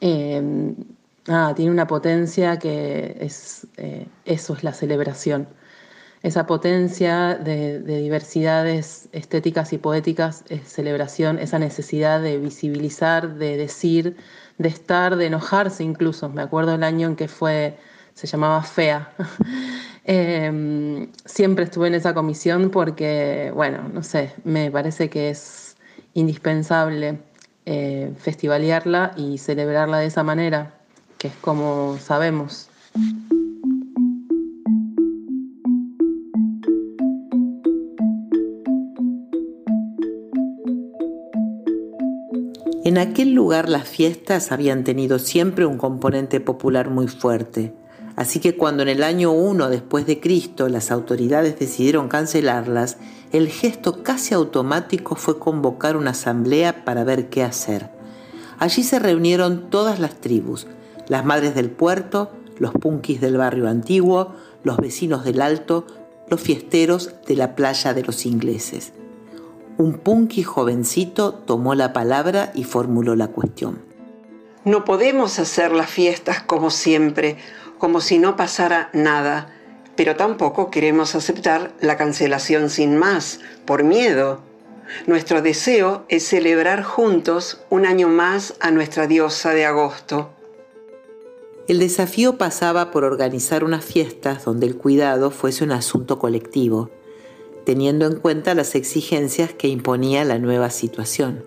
eh, 0.00 0.74
tiene 1.56 1.70
una 1.70 1.86
potencia 1.86 2.58
que 2.58 3.16
es, 3.20 3.66
eh, 3.76 4.06
eso 4.24 4.54
es 4.54 4.64
la 4.64 4.72
celebración. 4.72 5.48
Esa 6.22 6.46
potencia 6.46 7.34
de, 7.36 7.80
de, 7.80 8.00
diversidades 8.00 9.08
estéticas 9.12 9.72
y 9.72 9.78
poéticas 9.78 10.44
es 10.48 10.66
celebración, 10.66 11.38
esa 11.38 11.58
necesidad 11.58 12.20
de 12.20 12.38
visibilizar, 12.38 13.34
de 13.34 13.56
decir, 13.56 14.16
de 14.58 14.68
estar, 14.68 15.16
de 15.16 15.26
enojarse 15.26 15.84
incluso. 15.84 16.28
Me 16.28 16.42
acuerdo 16.42 16.74
el 16.74 16.82
año 16.82 17.08
en 17.08 17.16
que 17.16 17.28
fue, 17.28 17.78
se 18.14 18.26
llamaba 18.26 18.62
FEA. 18.62 19.12
eh, 20.10 21.06
siempre 21.26 21.64
estuve 21.64 21.88
en 21.88 21.94
esa 21.94 22.14
comisión 22.14 22.70
porque, 22.70 23.52
bueno, 23.54 23.90
no 23.92 24.02
sé, 24.02 24.32
me 24.42 24.70
parece 24.70 25.10
que 25.10 25.28
es 25.28 25.76
indispensable 26.14 27.18
eh, 27.66 28.14
festivalearla 28.16 29.12
y 29.18 29.36
celebrarla 29.36 29.98
de 29.98 30.06
esa 30.06 30.22
manera, 30.22 30.78
que 31.18 31.28
es 31.28 31.34
como 31.42 31.98
sabemos. 31.98 32.70
En 42.82 42.96
aquel 42.96 43.34
lugar 43.34 43.68
las 43.68 43.86
fiestas 43.86 44.52
habían 44.52 44.84
tenido 44.84 45.18
siempre 45.18 45.66
un 45.66 45.76
componente 45.76 46.40
popular 46.40 46.88
muy 46.88 47.08
fuerte, 47.08 47.74
así 48.18 48.38
que 48.38 48.54
cuando 48.54 48.82
en 48.82 48.90
el 48.90 49.02
año 49.02 49.32
1 49.32 49.70
después 49.70 50.06
de 50.06 50.20
Cristo 50.20 50.68
las 50.68 50.90
autoridades 50.90 51.58
decidieron 51.58 52.08
cancelarlas, 52.08 52.98
el 53.32 53.48
gesto 53.48 54.02
casi 54.02 54.34
automático 54.34 55.14
fue 55.14 55.38
convocar 55.38 55.96
una 55.96 56.10
asamblea 56.10 56.84
para 56.84 57.04
ver 57.04 57.30
qué 57.30 57.42
hacer. 57.42 57.88
Allí 58.58 58.82
se 58.82 58.98
reunieron 58.98 59.70
todas 59.70 60.00
las 60.00 60.20
tribus, 60.20 60.66
las 61.06 61.24
madres 61.24 61.54
del 61.54 61.70
puerto, 61.70 62.30
los 62.58 62.72
punkis 62.72 63.20
del 63.20 63.36
barrio 63.38 63.68
antiguo, 63.68 64.34
los 64.64 64.76
vecinos 64.76 65.24
del 65.24 65.40
alto, 65.40 65.86
los 66.28 66.40
fiesteros 66.40 67.14
de 67.26 67.36
la 67.36 67.54
playa 67.54 67.94
de 67.94 68.02
los 68.02 68.26
ingleses 68.26 68.92
un 69.78 69.94
punky 69.98 70.42
jovencito 70.42 71.32
tomó 71.32 71.76
la 71.76 71.92
palabra 71.92 72.50
y 72.54 72.64
formuló 72.64 73.14
la 73.14 73.28
cuestión. 73.28 73.80
No 74.64 74.84
podemos 74.84 75.38
hacer 75.38 75.70
las 75.70 75.88
fiestas 75.88 76.42
como 76.42 76.70
siempre, 76.70 77.36
como 77.78 78.00
si 78.00 78.18
no 78.18 78.36
pasara 78.36 78.90
nada, 78.92 79.54
pero 79.96 80.16
tampoco 80.16 80.70
queremos 80.70 81.14
aceptar 81.14 81.72
la 81.80 81.96
cancelación 81.96 82.70
sin 82.70 82.96
más, 82.96 83.40
por 83.64 83.84
miedo. 83.84 84.40
Nuestro 85.06 85.42
deseo 85.42 86.04
es 86.08 86.26
celebrar 86.26 86.82
juntos 86.82 87.60
un 87.70 87.86
año 87.86 88.08
más 88.08 88.54
a 88.60 88.70
nuestra 88.70 89.06
diosa 89.06 89.52
de 89.52 89.66
agosto. 89.66 90.30
El 91.66 91.78
desafío 91.78 92.38
pasaba 92.38 92.90
por 92.90 93.04
organizar 93.04 93.64
unas 93.64 93.84
fiestas 93.84 94.44
donde 94.44 94.66
el 94.66 94.76
cuidado 94.76 95.30
fuese 95.30 95.64
un 95.64 95.72
asunto 95.72 96.18
colectivo 96.18 96.90
teniendo 97.68 98.06
en 98.06 98.16
cuenta 98.18 98.54
las 98.54 98.74
exigencias 98.74 99.52
que 99.52 99.68
imponía 99.68 100.24
la 100.24 100.38
nueva 100.38 100.70
situación. 100.70 101.44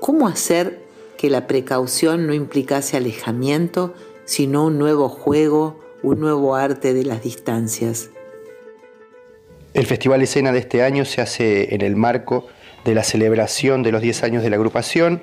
¿Cómo 0.00 0.28
hacer 0.28 0.82
que 1.16 1.30
la 1.30 1.46
precaución 1.46 2.26
no 2.26 2.34
implicase 2.34 2.98
alejamiento, 2.98 3.94
sino 4.24 4.66
un 4.66 4.78
nuevo 4.78 5.08
juego, 5.08 5.80
un 6.02 6.20
nuevo 6.20 6.54
arte 6.56 6.94
de 6.94 7.04
las 7.04 7.22
distancias? 7.22 8.10
El 9.74 9.86
Festival 9.86 10.22
Escena 10.22 10.52
de 10.52 10.58
este 10.58 10.82
año 10.82 11.04
se 11.04 11.20
hace 11.22 11.74
en 11.74 11.80
el 11.80 11.96
marco 11.96 12.46
de 12.84 12.94
la 12.94 13.04
celebración 13.04 13.82
de 13.82 13.92
los 13.92 14.02
10 14.02 14.22
años 14.24 14.42
de 14.42 14.50
la 14.50 14.56
agrupación 14.56 15.22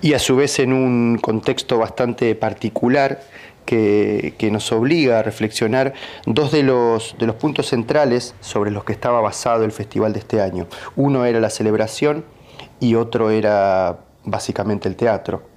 y 0.00 0.14
a 0.14 0.18
su 0.18 0.36
vez 0.36 0.58
en 0.58 0.72
un 0.72 1.18
contexto 1.18 1.78
bastante 1.78 2.34
particular 2.34 3.20
que, 3.66 4.48
nos 4.50 4.72
obliga 4.72 5.20
a 5.20 5.22
reflexionar 5.22 5.92
dos 6.26 6.50
de 6.50 6.62
los, 6.62 7.14
de 7.18 7.26
los 7.26 7.36
puntos 7.36 7.68
centrales 7.68 8.34
sobre 8.40 8.70
los 8.70 8.84
que 8.84 8.92
estaba 8.92 9.20
basado 9.20 9.64
el 9.64 9.72
festival 9.72 10.12
de 10.12 10.20
este 10.20 10.40
año. 10.40 10.66
Uno 10.96 11.24
era 11.24 11.38
la 11.38 11.50
celebración 11.50 12.24
y 12.80 12.96
otro 12.96 13.30
era 13.30 14.00
básicamente 14.24 14.88
el 14.88 14.96
teatro. 14.96 15.49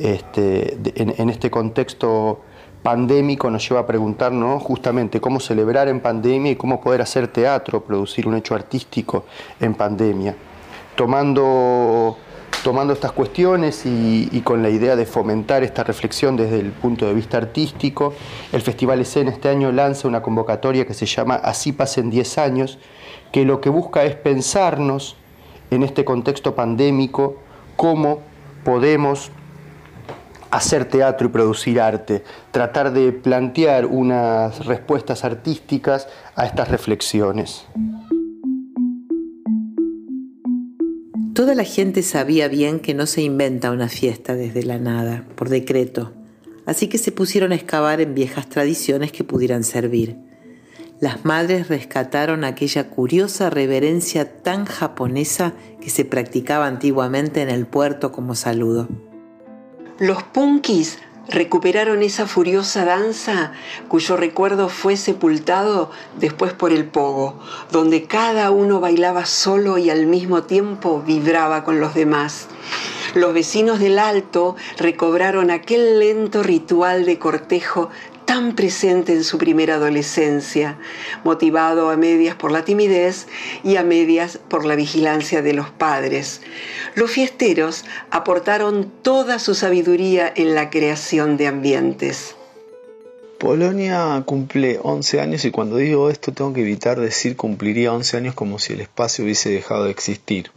Este, 0.00 0.78
en, 0.96 1.30
este 1.30 1.50
contexto 1.50 2.40
pandémico 2.82 3.50
nos 3.50 3.68
lleva 3.68 3.80
a 3.80 3.86
preguntarnos 3.86 4.62
justamente 4.62 5.20
cómo 5.20 5.40
celebrar 5.40 5.88
en 5.88 6.00
pandemia 6.00 6.52
y 6.52 6.56
cómo 6.56 6.80
poder 6.80 7.02
hacer 7.02 7.28
teatro, 7.28 7.82
producir 7.82 8.28
un 8.28 8.36
hecho 8.36 8.54
artístico 8.54 9.24
en 9.60 9.74
pandemia, 9.74 10.36
tomando 10.94 12.16
tomando 12.62 12.92
estas 12.92 13.12
cuestiones 13.12 13.82
y, 13.86 14.40
con 14.42 14.62
la 14.62 14.68
idea 14.68 14.96
de 14.96 15.06
fomentar 15.06 15.62
esta 15.62 15.84
reflexión 15.84 16.36
desde 16.36 16.60
el 16.60 16.72
punto 16.72 17.06
de 17.06 17.14
vista 17.14 17.36
artístico, 17.36 18.14
el 18.52 18.62
Festival 18.62 19.00
Escena 19.00 19.30
este 19.30 19.48
año 19.48 19.70
lanza 19.70 20.08
una 20.08 20.22
convocatoria 20.22 20.86
que 20.86 20.94
se 20.94 21.06
llama 21.06 21.36
Así 21.36 21.72
pasen 21.72 22.10
10 22.10 22.38
años, 22.38 22.78
que 23.32 23.44
lo 23.44 23.60
que 23.60 23.70
busca 23.70 24.04
es 24.04 24.16
pensarnos 24.16 25.16
en 25.70 25.82
este 25.82 26.04
contexto 26.04 26.54
pandémico 26.54 27.36
cómo 27.76 28.20
podemos 28.64 29.30
hacer 30.50 30.86
teatro 30.86 31.28
y 31.28 31.30
producir 31.30 31.80
arte, 31.80 32.24
tratar 32.50 32.92
de 32.92 33.12
plantear 33.12 33.86
unas 33.86 34.64
respuestas 34.66 35.24
artísticas 35.24 36.08
a 36.34 36.46
estas 36.46 36.68
reflexiones. 36.68 37.64
Toda 41.34 41.54
la 41.54 41.64
gente 41.64 42.02
sabía 42.02 42.48
bien 42.48 42.80
que 42.80 42.94
no 42.94 43.06
se 43.06 43.22
inventa 43.22 43.70
una 43.70 43.88
fiesta 43.88 44.34
desde 44.34 44.64
la 44.64 44.78
nada, 44.78 45.24
por 45.36 45.48
decreto, 45.48 46.12
así 46.66 46.88
que 46.88 46.98
se 46.98 47.12
pusieron 47.12 47.52
a 47.52 47.54
excavar 47.54 48.00
en 48.00 48.14
viejas 48.14 48.48
tradiciones 48.48 49.12
que 49.12 49.22
pudieran 49.22 49.62
servir. 49.62 50.16
Las 51.00 51.24
madres 51.24 51.68
rescataron 51.68 52.42
aquella 52.42 52.90
curiosa 52.90 53.50
reverencia 53.50 54.42
tan 54.42 54.64
japonesa 54.64 55.52
que 55.80 55.90
se 55.90 56.04
practicaba 56.04 56.66
antiguamente 56.66 57.40
en 57.40 57.50
el 57.50 57.68
puerto 57.68 58.10
como 58.10 58.34
saludo. 58.34 58.88
Los 59.98 60.22
punkis 60.22 61.00
recuperaron 61.28 62.04
esa 62.04 62.28
furiosa 62.28 62.84
danza 62.84 63.50
cuyo 63.88 64.16
recuerdo 64.16 64.68
fue 64.68 64.96
sepultado 64.96 65.90
después 66.20 66.52
por 66.52 66.72
el 66.72 66.84
pogo, 66.84 67.40
donde 67.72 68.04
cada 68.04 68.52
uno 68.52 68.78
bailaba 68.78 69.26
solo 69.26 69.76
y 69.76 69.90
al 69.90 70.06
mismo 70.06 70.44
tiempo 70.44 71.02
vibraba 71.04 71.64
con 71.64 71.80
los 71.80 71.94
demás. 71.94 72.46
Los 73.14 73.34
vecinos 73.34 73.80
del 73.80 73.98
alto 73.98 74.54
recobraron 74.76 75.50
aquel 75.50 75.98
lento 75.98 76.44
ritual 76.44 77.04
de 77.04 77.18
cortejo 77.18 77.90
tan 78.28 78.54
presente 78.54 79.14
en 79.14 79.24
su 79.24 79.38
primera 79.38 79.76
adolescencia, 79.76 80.76
motivado 81.24 81.88
a 81.88 81.96
medias 81.96 82.36
por 82.36 82.52
la 82.52 82.62
timidez 82.62 83.26
y 83.64 83.76
a 83.76 83.84
medias 83.84 84.38
por 84.50 84.66
la 84.66 84.76
vigilancia 84.76 85.40
de 85.40 85.54
los 85.54 85.70
padres. 85.70 86.42
Los 86.94 87.10
fiesteros 87.10 87.86
aportaron 88.10 88.92
toda 89.00 89.38
su 89.38 89.54
sabiduría 89.54 90.30
en 90.36 90.54
la 90.54 90.68
creación 90.68 91.38
de 91.38 91.46
ambientes. 91.46 92.36
Polonia 93.38 94.22
cumple 94.26 94.78
11 94.82 95.22
años 95.22 95.46
y 95.46 95.50
cuando 95.50 95.78
digo 95.78 96.10
esto 96.10 96.30
tengo 96.30 96.52
que 96.52 96.60
evitar 96.60 97.00
decir 97.00 97.34
cumpliría 97.34 97.94
11 97.94 98.18
años 98.18 98.34
como 98.34 98.58
si 98.58 98.74
el 98.74 98.82
espacio 98.82 99.24
hubiese 99.24 99.48
dejado 99.48 99.84
de 99.84 99.90
existir. 99.90 100.50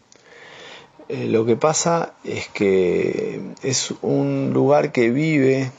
Eh, 1.08 1.28
lo 1.28 1.46
que 1.46 1.56
pasa 1.56 2.16
es 2.26 2.50
que 2.50 3.40
es 3.64 3.94
un 4.02 4.52
lugar 4.54 4.92
que 4.92 5.10
vive 5.10 5.72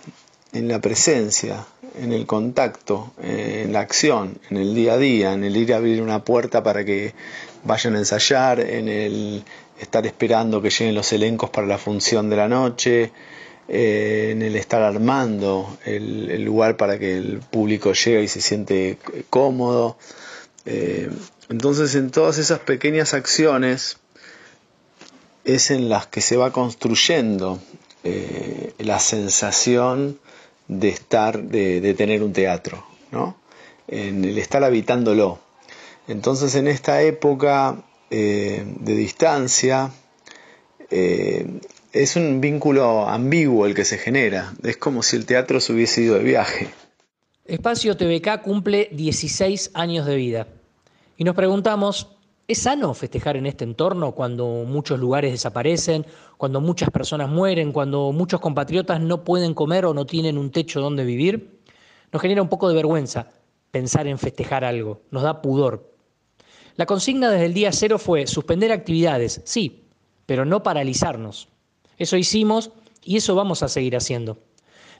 en 0.55 0.69
la 0.69 0.81
presencia, 0.81 1.67
en 1.95 2.13
el 2.13 2.27
contacto, 2.27 3.13
en 3.23 3.73
la 3.73 3.81
acción, 3.81 4.39
en 4.51 4.57
el 4.57 4.75
día 4.75 4.95
a 4.95 4.99
día, 4.99 5.33
en 5.33 5.45
el 5.45 5.57
ir 5.57 5.75
a 5.75 5.77
abrir 5.77 6.03
una 6.03 6.25
puerta 6.25 6.63
para 6.63 6.85
que 6.85 7.15
vayan 7.65 7.97
a 7.97 7.99
ensayar, 7.99 8.61
en 8.61 8.89
el 8.89 9.45
estar 9.81 10.07
esperando 10.07 10.63
que 10.63 10.71
lleguen 10.71 10.95
los 10.95 11.13
elencos 11.13 11.51
para 11.51 11.67
la 11.67 11.79
función 11.79 12.31
de 12.31 12.37
la 12.37 12.49
noche, 12.49 13.13
eh, 13.69 14.31
en 14.33 14.43
el 14.43 14.57
estar 14.57 14.83
armando 14.83 15.79
el, 15.85 16.43
lugar 16.45 16.77
para 16.77 16.99
que 16.99 17.17
el 17.17 17.39
público 17.39 17.93
llegue 17.93 18.25
y 18.25 18.29
se 18.29 18.41
siente 18.41 18.99
cómodo. 19.31 19.97
Eh, 20.67 21.11
entonces 21.49 21.95
en 21.95 22.11
todas 22.11 22.39
esas 22.39 22.61
pequeñas 22.61 23.15
acciones 23.15 23.99
es 25.45 25.71
en 25.71 25.89
las 25.89 26.07
que 26.07 26.21
se 26.21 26.37
va 26.37 26.53
construyendo 26.53 27.61
eh, 28.05 28.75
la 28.79 28.99
sensación 29.01 30.19
de 30.81 30.89
estar, 30.89 31.43
de, 31.43 31.95
tener 31.95 32.23
un 32.23 32.33
teatro, 32.33 32.85
¿no? 33.11 33.37
en 33.89 34.25
el 34.25 34.39
estar 34.39 34.65
habitándolo. 34.65 35.39
Entonces 36.09 36.55
en 36.55 36.69
esta 36.69 37.03
época 37.03 37.83
eh, 38.11 38.65
de 38.81 38.95
distancia, 38.95 39.91
eh, 40.91 41.47
es 41.93 42.17
un 42.17 42.41
vínculo 42.41 43.09
ambiguo 43.09 43.67
el 43.67 43.75
que 43.75 43.85
se 43.85 43.99
genera. 43.99 44.53
Es 44.63 44.77
como 44.77 45.03
si 45.03 45.17
el 45.17 45.27
teatro 45.27 45.61
se 45.61 45.73
hubiese 45.73 46.03
ido 46.03 46.15
de 46.17 46.25
viaje. 46.25 46.69
Espacio 47.45 47.97
TVK 47.97 48.43
cumple 48.43 48.89
16 48.93 49.73
años 49.75 50.07
de 50.07 50.17
vida. 50.17 50.47
Y 51.17 51.25
nos 51.25 51.35
preguntamos, 51.35 52.17
¿es 52.49 52.59
sano 52.59 52.93
festejar 52.95 53.37
en 53.37 53.47
este 53.47 53.65
entorno 53.65 54.13
cuando 54.13 54.65
muchos 54.67 54.99
lugares 54.99 55.33
desaparecen, 55.33 56.07
cuando 56.37 56.61
muchas 56.61 56.91
personas 56.91 57.29
mueren, 57.29 57.73
cuando 57.73 58.13
muchos 58.13 58.41
compatriotas 58.41 59.01
no 59.01 59.25
pueden 59.25 59.55
comer 59.55 59.85
o 59.87 59.95
no 59.95 60.07
tienen 60.07 60.39
un 60.39 60.51
techo 60.51 60.81
donde 60.81 61.05
vivir? 61.05 61.61
Nos 62.13 62.21
genera 62.21 62.43
un 62.43 62.49
poco 62.49 62.69
de 62.69 62.75
vergüenza 62.75 63.29
pensar 63.71 64.07
en 64.07 64.19
festejar 64.19 64.65
algo, 64.65 65.01
nos 65.11 65.23
da 65.23 65.41
pudor. 65.41 65.93
La 66.77 66.87
consigna 66.87 67.31
desde 67.31 67.47
el 67.47 67.55
día 67.55 67.73
cero 67.73 67.99
fue 67.99 68.27
suspender 68.27 68.71
actividades, 68.71 69.41
sí, 69.45 69.85
pero 70.27 70.45
no 70.45 70.63
paralizarnos. 70.63 71.49
Eso 71.99 72.17
hicimos 72.17 72.71
y 73.03 73.17
eso 73.17 73.35
vamos 73.35 73.63
a 73.63 73.69
seguir 73.69 73.97
haciendo. 73.97 74.39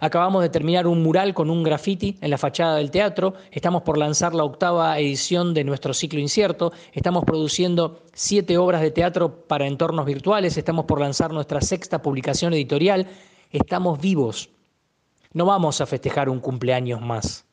Acabamos 0.05 0.43
de 0.43 0.49
terminar 0.49 0.89
un 0.89 1.01
mural 1.01 1.33
con 1.33 1.49
un 1.49 1.63
graffiti 1.63 2.19
en 2.21 2.31
la 2.31 2.37
fachada 2.37 2.75
del 2.75 2.91
teatro, 2.91 3.35
estamos 3.53 3.83
por 3.83 3.97
lanzar 3.97 4.35
la 4.35 4.43
octava 4.43 4.99
edición 4.99 5.55
de 5.55 5.63
nuestro 5.63 5.95
ciclo 5.95 6.19
incierto, 6.19 6.73
estamos 6.93 7.25
produciendo 7.25 8.01
siete 8.13 8.59
obras 8.59 8.81
de 8.81 8.91
teatro 8.91 9.47
para 9.47 9.69
entornos 9.69 10.05
virtuales, 10.05 10.57
estamos 10.57 10.87
por 10.87 10.99
lanzar 10.99 11.33
nuestra 11.33 11.61
sexta 11.61 12.03
publicación 12.03 12.53
editorial, 12.53 13.07
estamos 13.53 14.01
vivos. 14.01 14.51
No 15.35 15.47
vamos 15.47 15.81
a 15.81 15.87
festejar 15.87 16.29
un 16.29 16.41
cumpleaños 16.41 17.01
más. 17.01 17.45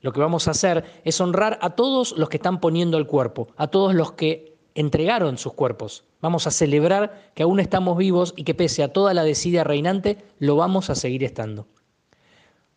Lo 0.00 0.12
que 0.12 0.20
vamos 0.20 0.46
a 0.46 0.52
hacer 0.52 0.84
es 1.04 1.20
honrar 1.20 1.58
a 1.60 1.70
todos 1.70 2.16
los 2.16 2.28
que 2.28 2.36
están 2.36 2.60
poniendo 2.60 2.98
el 2.98 3.08
cuerpo, 3.08 3.48
a 3.56 3.66
todos 3.66 3.96
los 3.96 4.12
que 4.12 4.54
entregaron 4.76 5.38
sus 5.38 5.54
cuerpos. 5.54 6.04
Vamos 6.20 6.46
a 6.46 6.52
celebrar 6.52 7.32
que 7.34 7.42
aún 7.42 7.58
estamos 7.58 7.98
vivos 7.98 8.32
y 8.36 8.44
que 8.44 8.54
pese 8.54 8.84
a 8.84 8.92
toda 8.92 9.12
la 9.12 9.24
desidia 9.24 9.64
reinante, 9.64 10.18
lo 10.38 10.54
vamos 10.54 10.88
a 10.88 10.94
seguir 10.94 11.24
estando 11.24 11.66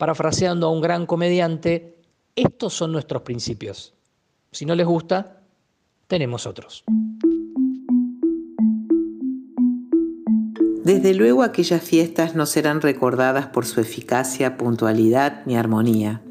parafraseando 0.03 0.67
a 0.67 0.69
un 0.69 0.81
gran 0.81 1.05
comediante, 1.05 1.95
estos 2.35 2.73
son 2.73 2.91
nuestros 2.91 3.21
principios. 3.21 3.93
Si 4.51 4.65
no 4.65 4.75
les 4.75 4.85
gusta, 4.85 5.43
tenemos 6.07 6.45
otros. 6.45 6.83
Desde 10.83 11.13
luego 11.13 11.41
aquellas 11.41 11.81
fiestas 11.81 12.35
no 12.35 12.45
serán 12.45 12.81
recordadas 12.81 13.47
por 13.47 13.65
su 13.65 13.79
eficacia, 13.79 14.57
puntualidad 14.57 15.45
ni 15.45 15.55
armonía, 15.55 16.21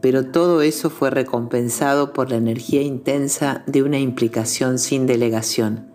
pero 0.00 0.24
todo 0.24 0.62
eso 0.62 0.88
fue 0.88 1.10
recompensado 1.10 2.14
por 2.14 2.30
la 2.30 2.36
energía 2.36 2.80
intensa 2.80 3.64
de 3.66 3.82
una 3.82 3.98
implicación 3.98 4.78
sin 4.78 5.06
delegación. 5.06 5.90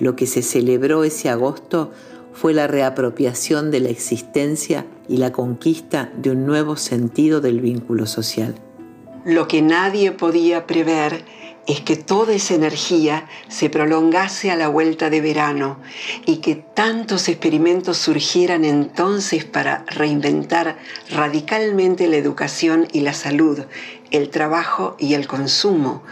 Lo 0.00 0.16
que 0.16 0.26
se 0.26 0.40
celebró 0.40 1.04
ese 1.04 1.28
agosto 1.28 1.92
fue 2.36 2.52
la 2.52 2.66
reapropiación 2.66 3.70
de 3.70 3.80
la 3.80 3.88
existencia 3.88 4.84
y 5.08 5.16
la 5.16 5.32
conquista 5.32 6.10
de 6.18 6.30
un 6.30 6.44
nuevo 6.44 6.76
sentido 6.76 7.40
del 7.40 7.60
vínculo 7.60 8.04
social. 8.06 8.54
Lo 9.24 9.48
que 9.48 9.62
nadie 9.62 10.12
podía 10.12 10.66
prever 10.66 11.24
es 11.66 11.80
que 11.80 11.96
toda 11.96 12.34
esa 12.34 12.54
energía 12.54 13.26
se 13.48 13.70
prolongase 13.70 14.50
a 14.50 14.56
la 14.56 14.68
vuelta 14.68 15.08
de 15.08 15.20
verano 15.22 15.80
y 16.26 16.36
que 16.36 16.54
tantos 16.54 17.28
experimentos 17.28 17.96
surgieran 17.96 18.64
entonces 18.64 19.46
para 19.46 19.84
reinventar 19.86 20.78
radicalmente 21.10 22.06
la 22.06 22.16
educación 22.16 22.86
y 22.92 23.00
la 23.00 23.14
salud, 23.14 23.60
el 24.10 24.28
trabajo 24.28 24.94
y 24.98 25.14
el 25.14 25.26
consumo, 25.26 26.02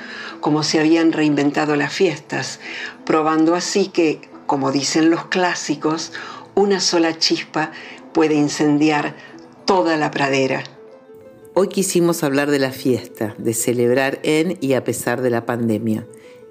como 0.41 0.63
se 0.63 0.81
habían 0.81 1.13
reinventado 1.13 1.77
las 1.77 1.93
fiestas, 1.93 2.61
probando 3.05 3.55
así 3.55 3.89
que 3.89 4.34
como 4.47 4.73
dicen 4.73 5.11
los 5.11 5.27
clásicos, 5.27 6.13
una 6.55 6.81
sola 6.81 7.19
chispa 7.19 7.73
puede 8.13 8.35
incendiar 8.35 9.15
toda 9.65 9.97
la 9.97 10.11
pradera. 10.11 10.63
Hoy 11.55 11.69
quisimos 11.69 12.23
hablar 12.25 12.51
de 12.51 12.59
la 12.59 12.73
fiesta, 12.73 13.35
de 13.39 13.55
celebrar 13.55 14.19
en 14.23 14.59
y 14.61 14.75
a 14.75 14.85
pesar 14.85 15.23
de 15.23 15.31
la 15.31 15.47
pandemia. 15.47 16.07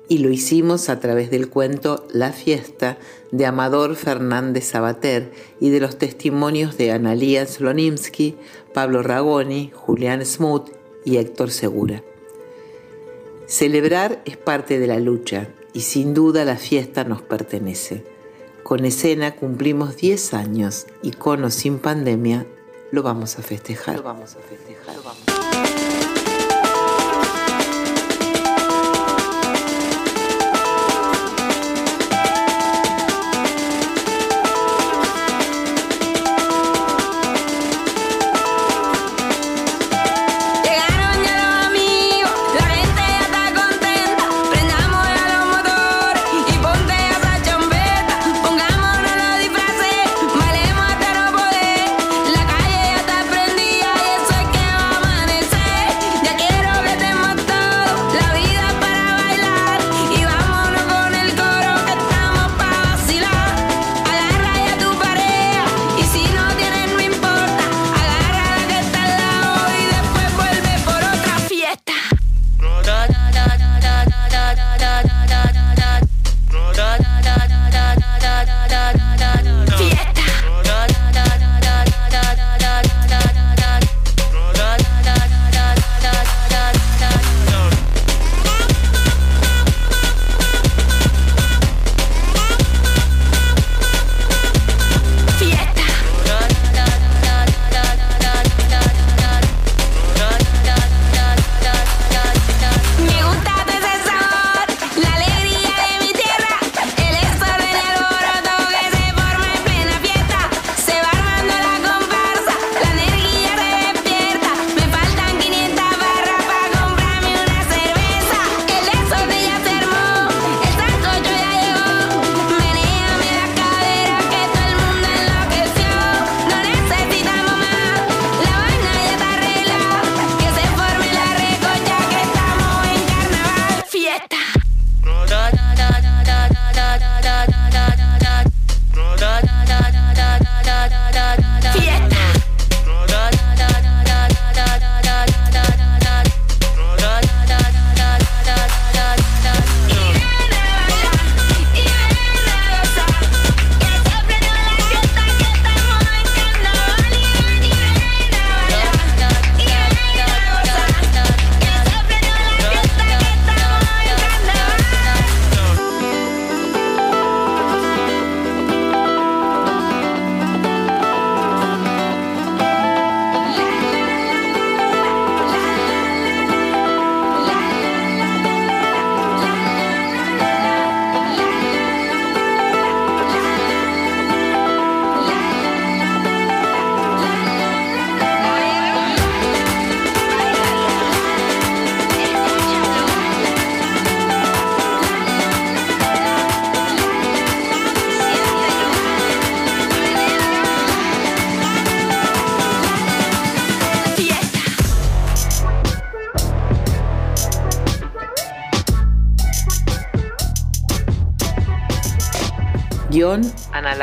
Y 0.09 0.19
lo 0.19 0.29
hicimos 0.29 0.89
a 0.89 0.99
través 0.99 1.31
del 1.31 1.49
cuento 1.49 2.05
La 2.11 2.31
fiesta 2.31 2.97
de 3.31 3.45
Amador 3.45 3.95
Fernández 3.95 4.65
Sabater 4.65 5.31
y 5.59 5.69
de 5.69 5.79
los 5.79 5.97
testimonios 5.97 6.77
de 6.77 6.91
Analía 6.91 7.45
Slonimsky, 7.45 8.35
Pablo 8.73 9.01
Ragoni, 9.01 9.71
Julián 9.73 10.25
Smoot 10.25 10.71
y 11.05 11.17
Héctor 11.17 11.51
Segura. 11.51 12.03
Celebrar 13.45 14.21
es 14.25 14.37
parte 14.37 14.79
de 14.79 14.87
la 14.87 14.99
lucha 14.99 15.49
y 15.73 15.81
sin 15.81 16.13
duda 16.13 16.45
la 16.45 16.57
fiesta 16.57 17.03
nos 17.03 17.21
pertenece. 17.21 18.03
Con 18.63 18.85
escena 18.85 19.35
cumplimos 19.35 19.97
10 19.97 20.33
años 20.33 20.87
y 21.01 21.11
con 21.11 21.43
o 21.43 21.49
sin 21.49 21.79
pandemia 21.79 22.45
lo 22.91 23.03
vamos 23.03 23.37
a 23.39 23.41
festejar. 23.41 23.97
Lo 23.97 24.03
vamos 24.03 24.35
a 24.35 24.39
festejar. 24.39 24.95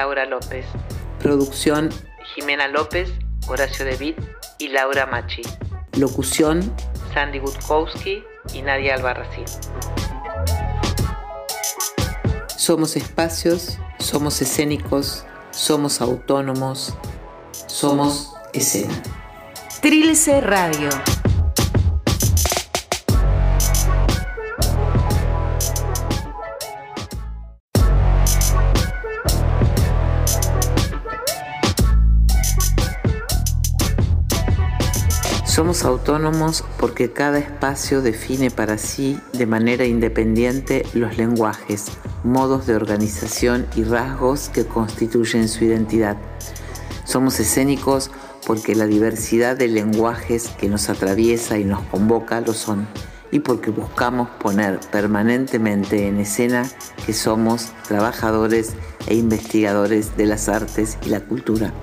Laura 0.01 0.25
López. 0.25 0.65
Producción 1.19 1.91
Jimena 2.35 2.69
López, 2.69 3.11
Horacio 3.49 3.85
David 3.85 4.15
y 4.57 4.69
Laura 4.69 5.05
Machi. 5.05 5.43
Locución 5.99 6.75
Sandy 7.13 7.39
Gutkowski 7.39 8.25
y 8.55 8.63
Nadia 8.63 8.95
Albarracín. 8.95 9.45
Somos 12.57 12.97
espacios, 12.97 13.77
somos 13.99 14.41
escénicos, 14.41 15.27
somos 15.51 16.01
autónomos, 16.01 16.95
somos 17.67 18.33
escena. 18.55 19.03
Trilce 19.83 20.41
Radio. 20.41 20.89
Somos 35.61 35.85
autónomos 35.85 36.65
porque 36.79 37.13
cada 37.13 37.39
espacio 37.39 38.01
define 38.01 38.51
para 38.51 38.79
sí 38.79 39.21
de 39.35 39.45
manera 39.45 39.85
independiente 39.85 40.87
los 40.95 41.19
lenguajes, 41.19 41.85
modos 42.25 42.67
de 42.67 42.77
organización 42.77 43.67
y 43.77 43.85
rasgos 43.85 44.49
que 44.49 44.65
constituyen 44.65 45.51
su 45.51 45.67
identidad. 45.67 46.17
Somos 47.05 47.39
escénicos 47.41 48.11
porque 48.47 48.75
la 48.75 48.87
diversidad 48.87 49.55
de 49.55 49.69
lenguajes 49.69 50.49
que 50.49 50.67
nos 50.71 50.89
atraviesa 50.89 51.59
y 51.59 51.65
nos 51.65 51.83
convoca 51.89 52.41
lo 52.41 52.55
son, 52.55 52.89
y 53.31 53.41
porque 53.41 53.71
buscamos 53.71 54.31
poner 54.31 54.81
permanentemente 54.91 56.09
en 56.09 56.21
escena 56.21 56.67
que 57.05 57.13
somos 57.13 57.67
trabajadores 57.87 58.73
e 59.09 59.15
investigadores 59.15 60.17
de 60.17 60.25
las 60.25 60.49
artes 60.49 60.97
y 61.05 61.11
la 61.11 61.21
cultura 61.21 61.75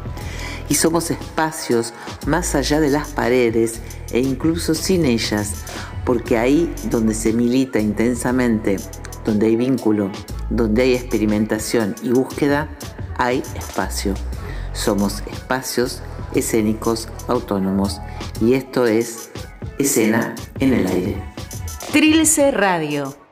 y 0.70 0.76
somos 0.76 1.12
espacios 1.12 1.94
más 2.26 2.56
allá 2.56 2.80
de 2.80 2.90
las 2.90 3.10
paredes 3.10 3.80
e 4.12 4.20
incluso 4.20 4.74
sin 4.74 5.06
ellas, 5.06 5.64
porque 6.06 6.38
ahí 6.38 6.74
donde 6.90 7.14
se 7.14 7.34
milita 7.34 7.80
intensamente, 7.80 8.78
donde 9.26 9.48
hay 9.48 9.56
vínculo, 9.56 10.12
donde 10.50 10.84
hay 10.84 10.94
experimentación 10.94 11.96
y 12.02 12.10
búsqueda, 12.10 12.70
hay 13.18 13.44
espacio. 13.56 14.14
Somos 14.74 15.24
espacios 15.32 16.02
escénicos 16.34 17.08
autónomos 17.28 18.00
y 18.42 18.54
esto 18.54 18.86
es 18.86 19.30
escena 19.80 20.36
en 20.60 20.74
el 20.74 20.88
aire. 20.88 21.24
Trilce 21.92 22.52
Radio 22.52 23.27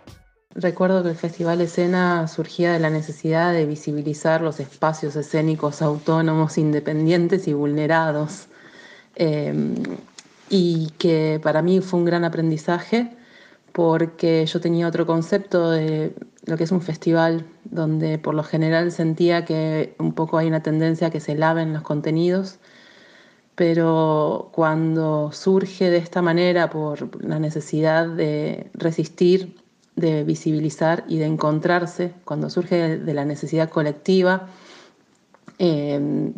Recuerdo 0.55 1.03
que 1.03 1.09
el 1.09 1.17
Festival 1.17 1.59
Escena 1.59 2.29
surgía 2.29 2.71
de 2.71 2.79
la 2.79 2.89
necesidad 2.89 3.51
de 3.51 3.65
visibilizar 3.65 4.41
los 4.41 4.61
espacios 4.61 5.17
escénicos 5.17 5.81
autónomos, 5.81 6.57
independientes 6.57 7.49
y 7.49 7.53
vulnerados. 7.53 8.47
Em, 9.15 9.75
y 10.49 10.91
que 10.97 11.41
para 11.43 11.61
mí 11.61 11.81
fue 11.81 11.99
un 11.99 12.05
gran 12.05 12.23
aprendizaje 12.23 13.11
porque 13.73 14.45
yo 14.45 14.61
tenía 14.61 14.87
otro 14.87 15.05
concepto 15.05 15.71
de 15.71 16.15
lo 16.45 16.57
que 16.57 16.63
es 16.63 16.71
un 16.71 16.81
festival, 16.81 17.45
donde 17.65 18.17
por 18.19 18.35
lo 18.35 18.43
general 18.43 18.91
sentía 18.91 19.45
que 19.45 19.95
un 19.99 20.13
poco 20.13 20.37
hay 20.37 20.47
una 20.47 20.63
tendencia 20.63 21.07
a 21.07 21.11
que 21.11 21.19
se 21.19 21.35
laven 21.35 21.73
los 21.73 21.83
contenidos, 21.83 22.59
pero 23.55 24.49
cuando 24.53 25.31
surge 25.33 25.89
de 25.89 25.97
esta 25.97 26.21
manera 26.21 26.69
por 26.69 27.23
la 27.23 27.39
necesidad 27.39 28.07
de 28.07 28.69
resistir 28.73 29.64
de 29.95 30.23
visibilizar 30.23 31.05
y 31.07 31.17
de 31.17 31.25
encontrarse 31.25 32.13
cuando 32.23 32.49
surge 32.49 32.97
de 32.97 33.13
la 33.13 33.25
necesidad 33.25 33.69
colectiva. 33.69 34.47
Eh, 35.57 36.33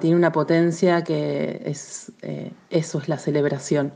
tiene 0.00 0.16
una 0.16 0.32
potencia 0.32 1.02
que 1.02 1.62
es, 1.64 2.12
eh, 2.22 2.52
eso 2.70 2.98
es 2.98 3.08
la 3.08 3.18
celebración. 3.18 3.92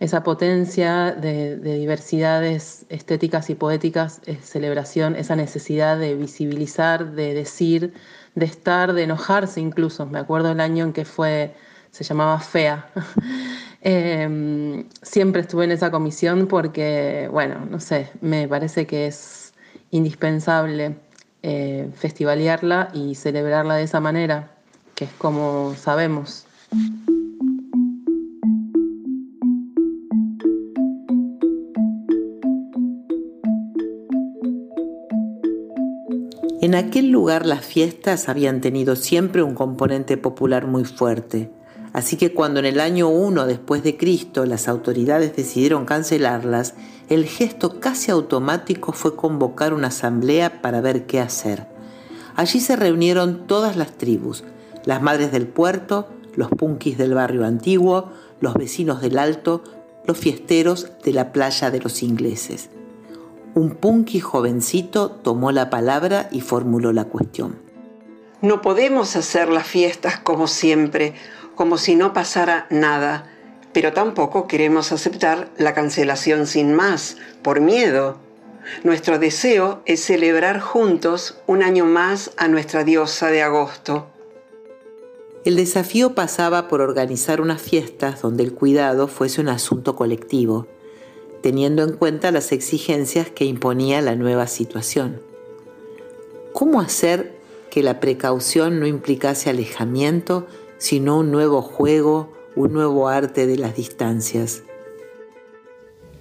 Esa 0.00 0.22
potencia 0.22 1.12
de, 1.12 1.56
diversidades 1.56 2.84
estéticas 2.88 3.48
y 3.50 3.54
poéticas 3.54 4.20
es 4.26 4.44
celebración, 4.44 5.14
esa 5.14 5.36
necesidad 5.36 5.98
de 5.98 6.14
visibilizar, 6.14 7.12
de 7.12 7.34
decir, 7.34 7.94
de 8.34 8.46
estar, 8.46 8.92
de 8.92 9.04
enojarse 9.04 9.60
incluso. 9.60 10.06
Me 10.06 10.18
acuerdo 10.18 10.50
el 10.50 10.60
año 10.60 10.84
en 10.84 10.92
que 10.92 11.04
fue, 11.04 11.54
se 11.90 12.02
llamaba 12.02 12.40
FEA, 12.40 12.90
Em, 13.86 14.88
siempre 15.02 15.42
estuve 15.42 15.66
en 15.66 15.72
esa 15.72 15.90
comisión 15.90 16.46
porque, 16.46 17.28
bueno, 17.30 17.66
no 17.70 17.80
sé, 17.80 18.08
me 18.22 18.48
parece 18.48 18.86
que 18.86 19.06
es 19.06 19.52
indispensable 19.90 20.96
eh, 21.42 21.90
festivalearla 21.94 22.88
y 22.94 23.14
celebrarla 23.14 23.74
de 23.76 23.82
esa 23.82 24.00
manera, 24.00 24.52
que 24.94 25.04
es 25.04 25.12
como 25.18 25.74
sabemos. 25.76 26.46
En 36.62 36.74
aquel 36.74 37.10
lugar 37.10 37.44
las 37.44 37.66
fiestas 37.66 38.30
habían 38.30 38.62
tenido 38.62 38.96
siempre 38.96 39.42
un 39.42 39.54
componente 39.54 40.16
popular 40.16 40.66
muy 40.66 40.86
fuerte 40.86 41.50
Así 41.94 42.16
que 42.16 42.34
cuando 42.34 42.58
en 42.58 42.66
el 42.66 42.80
año 42.80 43.08
1 43.08 43.46
después 43.46 43.84
de 43.84 43.96
Cristo 43.96 44.44
las 44.46 44.66
autoridades 44.66 45.36
decidieron 45.36 45.86
cancelarlas, 45.86 46.74
el 47.08 47.24
gesto 47.24 47.78
casi 47.78 48.10
automático 48.10 48.92
fue 48.92 49.14
convocar 49.14 49.72
una 49.72 49.88
asamblea 49.88 50.60
para 50.60 50.80
ver 50.80 51.06
qué 51.06 51.20
hacer. 51.20 51.68
Allí 52.34 52.58
se 52.58 52.74
reunieron 52.74 53.46
todas 53.46 53.76
las 53.76 53.96
tribus, 53.96 54.42
las 54.84 55.02
madres 55.02 55.30
del 55.30 55.46
puerto, 55.46 56.08
los 56.34 56.48
punkis 56.48 56.98
del 56.98 57.14
barrio 57.14 57.46
antiguo, 57.46 58.10
los 58.40 58.54
vecinos 58.54 59.00
del 59.00 59.16
alto, 59.16 59.62
los 60.04 60.18
fiesteros 60.18 60.88
de 61.04 61.12
la 61.12 61.32
playa 61.32 61.70
de 61.70 61.78
los 61.78 62.02
ingleses. 62.02 62.70
Un 63.54 63.70
punky 63.70 64.18
jovencito 64.18 65.12
tomó 65.12 65.52
la 65.52 65.70
palabra 65.70 66.28
y 66.32 66.40
formuló 66.40 66.92
la 66.92 67.04
cuestión. 67.04 67.63
No 68.44 68.60
podemos 68.60 69.16
hacer 69.16 69.48
las 69.48 69.66
fiestas 69.66 70.18
como 70.18 70.48
siempre 70.48 71.14
como 71.54 71.78
si 71.78 71.94
no 71.94 72.12
pasara 72.12 72.66
nada, 72.68 73.26
pero 73.72 73.94
tampoco 73.94 74.46
queremos 74.46 74.92
aceptar 74.92 75.48
la 75.56 75.72
cancelación 75.72 76.46
sin 76.46 76.74
más, 76.74 77.16
por 77.40 77.62
miedo. 77.62 78.18
Nuestro 78.82 79.18
deseo 79.18 79.80
es 79.86 80.04
celebrar 80.04 80.60
juntos 80.60 81.38
un 81.46 81.62
año 81.62 81.86
más 81.86 82.32
a 82.36 82.48
nuestra 82.48 82.84
diosa 82.84 83.30
de 83.30 83.40
agosto. 83.40 84.08
El 85.46 85.56
desafío 85.56 86.14
pasaba 86.14 86.68
por 86.68 86.82
organizar 86.82 87.40
unas 87.40 87.62
fiestas 87.62 88.20
donde 88.20 88.42
el 88.42 88.52
cuidado 88.52 89.08
fuese 89.08 89.40
un 89.40 89.48
asunto 89.48 89.96
colectivo, 89.96 90.66
teniendo 91.42 91.82
en 91.82 91.96
cuenta 91.96 92.30
las 92.30 92.52
exigencias 92.52 93.30
que 93.30 93.46
imponía 93.46 94.02
la 94.02 94.16
nueva 94.16 94.48
situación. 94.48 95.22
¿Cómo 96.52 96.82
hacer 96.82 97.33
que 97.74 97.82
la 97.82 97.98
precaución 97.98 98.78
no 98.78 98.86
implicase 98.86 99.50
alejamiento 99.50 100.46
sino 100.78 101.18
un 101.18 101.32
nuevo 101.32 101.60
juego, 101.60 102.32
un 102.54 102.72
nuevo 102.72 103.08
arte 103.08 103.48
de 103.48 103.56
las 103.56 103.74
distancias. 103.74 104.62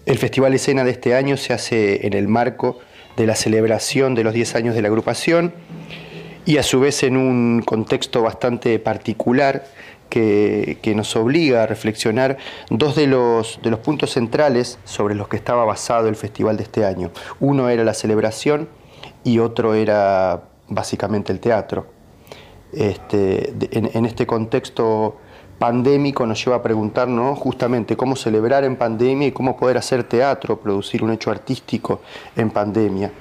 El 0.08 0.18
Festival 0.18 0.56
Escena 0.56 0.84
de 0.84 0.90
este 0.90 1.14
año 1.14 1.38
se 1.38 1.54
hace 1.54 2.08
en 2.08 2.14
el 2.14 2.28
marco 2.28 2.80
de 3.18 3.28
la 3.28 3.36
celebración 3.36 4.16
de 4.16 4.24
los 4.24 4.34
10 4.34 4.56
años 4.56 4.74
de 4.74 4.82
la 4.82 4.88
agrupación 4.88 5.54
y 6.44 6.58
a 6.58 6.64
su 6.64 6.80
vez 6.80 7.04
en 7.04 7.18
un 7.18 7.62
contexto 7.62 8.24
bastante 8.24 8.80
particular 8.80 9.68
que, 10.10 10.94
nos 10.96 11.16
obliga 11.16 11.62
a 11.62 11.68
reflexionar 11.68 12.38
dos 12.72 12.96
de 12.96 13.06
los, 13.06 13.60
de 13.62 13.70
los 13.70 13.80
puntos 13.80 14.10
centrales 14.10 14.80
sobre 14.86 15.14
los 15.14 15.28
que 15.28 15.38
estaba 15.38 15.66
basado 15.66 16.10
el 16.10 16.16
festival 16.16 16.58
de 16.58 16.64
este 16.64 16.84
año. 16.84 17.12
Uno 17.40 17.70
era 17.70 17.84
la 17.84 17.94
celebración 17.94 18.70
y 19.24 19.38
otro 19.38 19.76
era 19.76 20.50
básicamente 20.68 21.32
el 21.32 21.40
teatro 21.40 21.86
este, 22.74 23.54
en, 23.72 24.06
este 24.06 24.26
contexto 24.26 25.18
pandémico 25.60 26.26
nos 26.26 26.44
lleva 26.44 26.58
a 26.58 26.64
preguntarnos 26.64 27.38
justamente 27.38 27.96
cómo 27.96 28.16
celebrar 28.16 28.64
en 28.64 28.76
pandemia 28.76 29.28
y 29.28 29.32
cómo 29.32 29.56
poder 29.56 29.78
hacer 29.78 30.04
teatro, 30.04 30.60
producir 30.60 31.04
un 31.04 31.12
hecho 31.12 31.30
artístico 31.30 32.02
en 32.36 32.50
pandemia. 32.50 33.12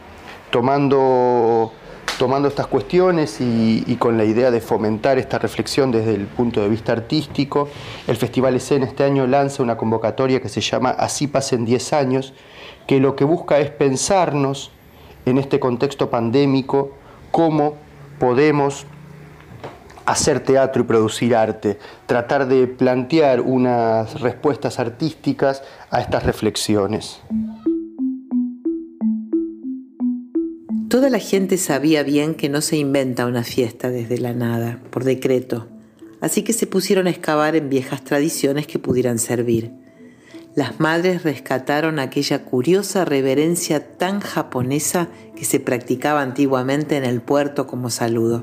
Tomando, 0.51 1.70
tomando 2.18 2.49
estas 2.49 2.66
cuestiones 2.66 3.40
y, 3.40 3.97
con 3.99 4.16
la 4.16 4.24
idea 4.24 4.51
de 4.51 4.61
fomentar 4.61 5.18
esta 5.18 5.38
reflexión 5.38 5.90
desde 5.90 6.14
el 6.14 6.26
punto 6.26 6.62
de 6.62 6.68
vista 6.68 6.93
artístico, 6.93 7.68
el 8.07 8.16
Festival 8.16 8.57
Escena 8.57 8.86
este 8.86 9.05
año 9.05 9.26
lanza 9.26 9.62
una 9.62 9.76
convocatoria 9.76 10.40
que 10.40 10.49
se 10.49 10.62
llama 10.62 10.90
Así 10.90 11.26
pasen 11.26 11.66
10 11.66 11.93
años, 11.93 12.32
que 12.86 13.01
lo 13.01 13.16
que 13.16 13.24
busca 13.24 13.59
es 13.59 13.70
pensarnos 13.70 14.70
en 15.26 15.38
este 15.38 15.61
contexto 15.61 16.11
pandémico 16.11 17.01
cómo 17.33 17.76
podemos 18.20 18.87
hacer 20.07 20.41
teatro 20.41 20.83
y 20.83 20.87
producir 20.87 21.35
arte, 21.35 21.78
tratar 22.07 22.47
de 22.47 22.66
plantear 22.68 23.41
unas 23.41 24.20
respuestas 24.20 24.78
artísticas 24.78 25.62
a 25.91 26.01
estas 26.01 26.24
reflexiones. 26.24 27.20
Toda 30.89 31.09
la 31.09 31.18
gente 31.18 31.57
sabía 31.57 32.03
bien 32.03 32.35
que 32.35 32.51
no 32.51 32.61
se 32.61 32.76
inventa 32.76 33.26
una 33.26 33.45
fiesta 33.45 33.89
desde 33.91 34.18
la 34.18 34.35
nada, 34.35 34.78
por 34.91 35.05
decreto, 35.05 35.66
así 36.20 36.43
que 36.43 36.53
se 36.53 36.66
pusieron 36.66 37.07
a 37.07 37.11
excavar 37.11 37.57
en 37.57 37.70
viejas 37.70 38.05
tradiciones 38.05 38.66
que 38.66 38.78
pudieran 38.78 39.18
servir. 39.18 39.82
Las 40.55 40.80
madres 40.80 41.22
rescataron 41.22 41.98
aquella 41.98 42.44
curiosa 42.44 43.07
reverencia 43.07 43.96
tan 43.96 44.20
japonesa 44.20 45.09
que 45.34 45.46
se 45.46 45.61
practicaba 45.61 46.20
antiguamente 46.20 46.98
en 46.98 47.05
el 47.05 47.22
puerto 47.22 47.66
como 47.66 47.88
saludo. 47.88 48.42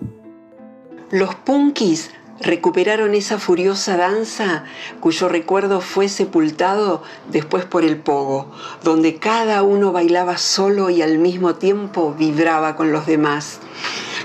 Los 1.11 1.35
punkis 1.35 2.09
recuperaron 2.41 3.13
esa 3.13 3.37
furiosa 3.37 3.95
danza 3.95 4.63
cuyo 4.99 5.29
recuerdo 5.29 5.81
fue 5.81 6.09
sepultado 6.09 7.03
después 7.31 7.65
por 7.65 7.83
el 7.83 7.97
pogo, 7.97 8.51
donde 8.83 9.17
cada 9.17 9.61
uno 9.61 9.91
bailaba 9.91 10.37
solo 10.37 10.89
y 10.89 11.03
al 11.03 11.19
mismo 11.19 11.55
tiempo 11.55 12.15
vibraba 12.17 12.75
con 12.75 12.91
los 12.91 13.05
demás. 13.05 13.59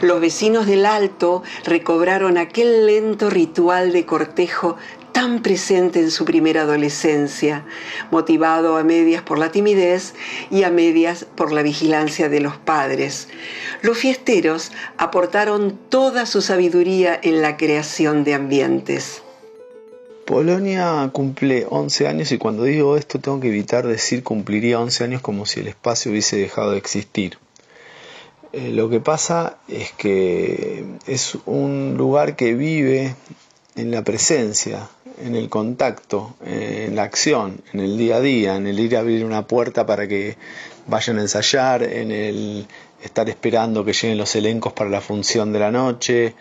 Los 0.01 0.21
vecinos 0.21 0.67
del 0.67 0.87
Alto 0.87 1.43
recobraron 1.65 2.39
aquel 2.39 2.87
lento 2.87 3.31
ritual 3.31 3.93
de 3.93 4.07
cortejo 4.07 4.77
tan 5.15 5.43
presente 5.43 6.01
en 6.01 6.11
su 6.11 6.25
primera 6.25 6.63
adolescencia, 6.63 7.65
motivado 8.11 8.77
a 8.77 8.85
medias 8.85 9.23
por 9.23 9.39
la 9.39 9.53
timidez 9.53 10.13
y 10.51 10.65
a 10.65 10.71
medias 10.71 11.25
por 11.37 11.53
la 11.53 11.63
vigilancia 11.63 12.29
de 12.29 12.41
los 12.41 12.59
padres. 12.59 13.29
Los 13.81 13.97
fiesteros 13.97 14.73
aportaron 14.99 15.79
toda 15.89 16.27
su 16.27 16.43
sabiduría 16.43 17.19
en 17.23 17.41
la 17.43 17.57
creación 17.57 18.25
de 18.25 18.35
ambientes. 18.35 19.23
Polonia 20.27 21.09
cumple 21.13 21.67
11 21.71 22.09
años 22.09 22.33
y 22.33 22.39
cuando 22.39 22.65
digo 22.65 22.97
esto 22.97 23.21
tengo 23.21 23.39
que 23.41 23.49
evitar 23.49 23.87
decir 23.87 24.25
cumpliría 24.25 24.81
11 24.81 25.05
años 25.05 25.23
como 25.23 25.47
si 25.47 25.61
el 25.61 25.69
espacio 25.69 26.11
hubiese 26.11 26.37
dejado 26.37 26.73
de 26.73 26.79
existir. 26.79 27.39
Eh, 28.53 28.71
lo 28.73 28.91
que 28.91 29.01
pasa 29.01 29.59
es 29.69 29.93
que 29.93 30.85
es 31.07 31.39
un 31.47 31.95
lugar 31.97 32.37
que 32.37 32.55
vive 32.55 33.15
en 33.77 33.91
la 33.91 34.03
presencia, 34.03 34.89
en 35.19 35.37
el 35.37 35.49
contacto, 35.49 36.37
en 36.45 36.97
la 36.97 37.05
acción, 37.05 37.61
en 37.73 37.81
el 37.81 37.97
día 37.97 38.17
a 38.17 38.21
día, 38.21 38.57
en 38.57 38.67
el 38.67 38.79
ir 38.79 38.97
a 38.97 39.01
abrir 39.01 39.25
una 39.25 39.47
puerta 39.47 39.87
para 39.87 40.09
que 40.09 40.37
vayan 40.87 41.19
a 41.19 41.23
ensayar, 41.23 41.83
en 41.83 42.11
el 42.11 42.67
estar 43.03 43.29
esperando 43.29 43.85
que 43.85 43.93
lleguen 43.93 44.19
los 44.19 44.35
elencos 44.35 44.73
para 44.73 44.91
la 44.91 45.01
función 45.01 45.53
de 45.53 45.59
la 45.59 45.71
noche, 45.71 46.35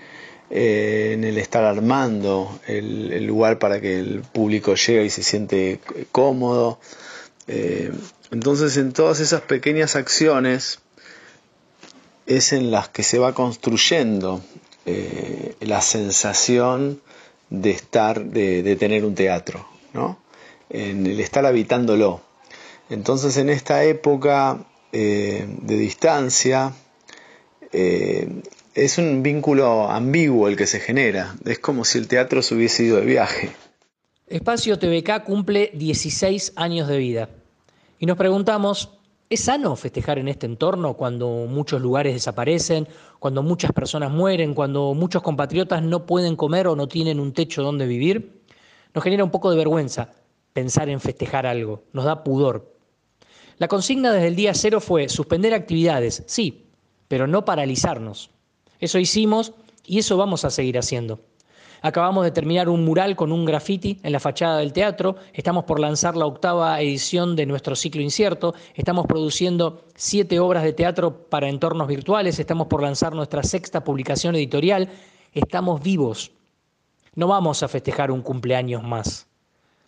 eh, 0.49 1.11
en 1.13 1.24
el 1.24 1.38
estar 1.38 1.63
armando 1.63 2.59
el, 2.67 3.26
lugar 3.26 3.59
para 3.59 3.82
que 3.82 3.99
el 3.99 4.21
público 4.21 4.76
llegue 4.76 5.05
y 5.05 5.09
se 5.09 5.24
siente 5.24 5.80
cómodo. 6.11 6.80
Eh, 7.47 7.91
entonces 8.32 8.78
en 8.78 8.93
todas 8.93 9.19
esas 9.19 9.41
pequeñas 9.41 9.95
acciones 9.95 10.80
es 12.26 12.53
en 12.53 12.71
las 12.71 12.88
que 12.89 13.03
se 13.03 13.19
va 13.19 13.34
construyendo 13.34 14.41
eh, 14.86 15.55
la 15.59 15.82
sensación 15.82 17.01
de 17.49 17.71
estar, 17.71 18.23
de, 18.23 18.75
tener 18.75 19.05
un 19.05 19.15
teatro, 19.15 19.65
¿no? 19.93 20.17
En 20.69 21.05
el 21.05 21.19
estar 21.19 21.45
habitándolo. 21.45 22.21
Entonces 22.89 23.37
en 23.37 23.49
esta 23.49 23.83
época 23.83 24.65
eh, 24.91 25.45
de 25.61 25.77
distancia 25.77 26.73
eh, 27.71 28.27
es 28.73 28.97
un 28.97 29.23
vínculo 29.23 29.89
ambiguo 29.89 30.47
el 30.47 30.55
que 30.55 30.67
se 30.67 30.79
genera. 30.79 31.35
Es 31.45 31.59
como 31.59 31.85
si 31.85 31.97
el 31.97 32.07
teatro 32.07 32.41
se 32.41 32.55
hubiese 32.55 32.83
ido 32.83 32.97
de 32.97 33.05
viaje. 33.05 33.51
Espacio 34.27 34.79
TVK 34.79 35.23
cumple 35.23 35.71
16 35.73 36.53
años 36.55 36.87
de 36.87 36.97
vida. 36.97 37.29
Y 37.99 38.05
nos 38.05 38.17
preguntamos, 38.17 38.97
¿Es 39.34 39.45
sano 39.45 39.75
festejar 39.75 40.19
en 40.19 40.27
este 40.27 40.45
entorno 40.45 40.93
cuando 40.93 41.27
muchos 41.49 41.81
lugares 41.81 42.13
desaparecen, 42.13 42.88
cuando 43.17 43.41
muchas 43.41 43.71
personas 43.71 44.11
mueren, 44.11 44.53
cuando 44.53 44.93
muchos 44.93 45.23
compatriotas 45.23 45.81
no 45.81 46.05
pueden 46.05 46.36
comer 46.36 46.67
o 46.67 46.75
no 46.75 46.88
tienen 46.88 47.19
un 47.19 47.34
techo 47.34 47.63
donde 47.63 47.88
vivir? 47.88 48.43
Nos 48.93 49.03
genera 49.03 49.23
un 49.23 49.31
poco 49.31 49.49
de 49.49 49.57
vergüenza 49.57 50.11
pensar 50.53 50.88
en 50.88 50.99
festejar 50.99 51.47
algo, 51.47 51.81
nos 51.93 52.05
da 52.05 52.23
pudor. 52.23 52.75
La 53.57 53.67
consigna 53.67 54.11
desde 54.11 54.27
el 54.27 54.36
día 54.36 54.53
cero 54.53 54.79
fue 54.79 55.09
suspender 55.09 55.55
actividades, 55.55 56.21
sí, 56.27 56.67
pero 57.07 57.25
no 57.25 57.43
paralizarnos. 57.43 58.29
Eso 58.79 58.99
hicimos 58.99 59.53
y 59.84 59.97
eso 59.97 60.15
vamos 60.15 60.45
a 60.45 60.51
seguir 60.51 60.77
haciendo. 60.77 61.21
Acabamos 61.86 62.23
de 62.23 62.31
terminar 62.31 62.69
un 62.69 62.86
mural 62.86 63.17
con 63.17 63.34
un 63.34 63.43
graffiti 63.43 63.99
en 64.03 64.13
la 64.13 64.21
fachada 64.21 64.59
del 64.59 64.71
teatro, 64.71 65.17
estamos 65.34 65.65
por 65.65 65.81
lanzar 65.81 66.15
la 66.15 66.25
octava 66.25 66.79
edición 66.79 67.36
de 67.36 67.45
nuestro 67.45 67.75
ciclo 67.75 68.01
incierto, 68.01 68.55
estamos 68.73 69.05
produciendo 69.05 69.84
siete 69.93 70.39
obras 70.39 70.63
de 70.63 70.71
teatro 70.71 71.27
para 71.27 71.49
entornos 71.49 71.89
virtuales, 71.89 72.39
estamos 72.39 72.67
por 72.67 72.81
lanzar 72.81 73.13
nuestra 73.13 73.43
sexta 73.43 73.84
publicación 73.84 74.34
editorial, 74.36 74.91
estamos 75.34 75.84
vivos. 75.84 76.31
No 77.15 77.27
vamos 77.27 77.63
a 77.63 77.67
festejar 77.67 78.11
un 78.11 78.21
cumpleaños 78.21 78.81
más. 78.81 79.27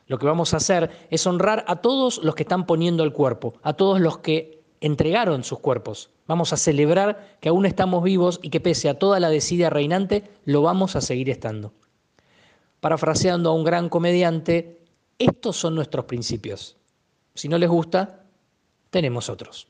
Lo 0.07 0.17
que 0.17 0.25
vamos 0.25 0.53
a 0.53 0.57
hacer 0.57 1.07
es 1.09 1.25
honrar 1.25 1.63
a 1.65 1.77
todos 1.77 2.21
los 2.21 2.35
que 2.35 2.43
están 2.43 2.65
poniendo 2.65 3.05
el 3.05 3.13
cuerpo, 3.13 3.53
a 3.63 3.71
todos 3.71 4.01
los 4.01 4.17
que 4.17 4.65
entregaron 4.81 5.45
sus 5.45 5.59
cuerpos. 5.59 6.09
Vamos 6.27 6.51
a 6.51 6.57
celebrar 6.57 7.37
que 7.39 7.47
aún 7.47 7.65
estamos 7.65 8.03
vivos 8.03 8.41
y 8.43 8.49
que 8.49 8.59
pese 8.59 8.89
a 8.89 8.99
toda 8.99 9.21
la 9.21 9.29
desidia 9.29 9.69
reinante, 9.69 10.29
lo 10.43 10.61
vamos 10.61 10.97
a 10.97 11.01
seguir 11.01 11.29
estando. 11.29 11.71
Parafraseando 12.79 13.49
a 13.49 13.53
un 13.53 13.63
gran 13.63 13.89
comediante, 13.89 14.79
estos 15.17 15.55
son 15.55 15.75
nuestros 15.75 16.05
principios. 16.05 16.77
Si 17.33 17.47
no 17.47 17.57
les 17.57 17.69
gusta, 17.69 18.25
tenemos 18.89 19.29
otros. 19.29 19.67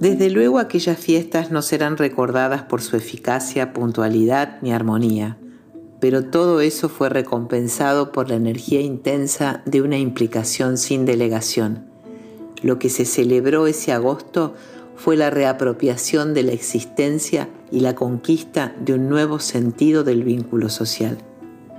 Desde 0.00 0.30
luego 0.30 0.58
aquellas 0.58 0.98
fiestas 0.98 1.50
no 1.50 1.60
serán 1.60 1.96
recordadas 1.96 2.62
por 2.62 2.82
su 2.82 2.96
eficacia, 2.96 3.72
puntualidad 3.72 4.58
ni 4.62 4.72
armonía, 4.72 5.38
pero 6.00 6.24
todo 6.26 6.60
eso 6.60 6.88
fue 6.88 7.08
recompensado 7.08 8.12
por 8.12 8.28
la 8.28 8.36
energía 8.36 8.80
intensa 8.80 9.62
de 9.66 9.82
una 9.82 9.98
implicación 9.98 10.78
sin 10.78 11.04
delegación. 11.04 11.86
Lo 12.62 12.78
que 12.78 12.90
se 12.90 13.04
celebró 13.04 13.66
ese 13.66 13.92
agosto 13.92 14.54
fue 14.94 15.16
la 15.16 15.30
reapropiación 15.30 16.32
de 16.32 16.44
la 16.44 16.52
existencia 16.52 17.48
y 17.70 17.80
la 17.80 17.94
conquista 17.94 18.74
de 18.78 18.94
un 18.94 19.08
nuevo 19.08 19.38
sentido 19.38 20.04
del 20.04 20.24
vínculo 20.24 20.68
social. 20.68 21.18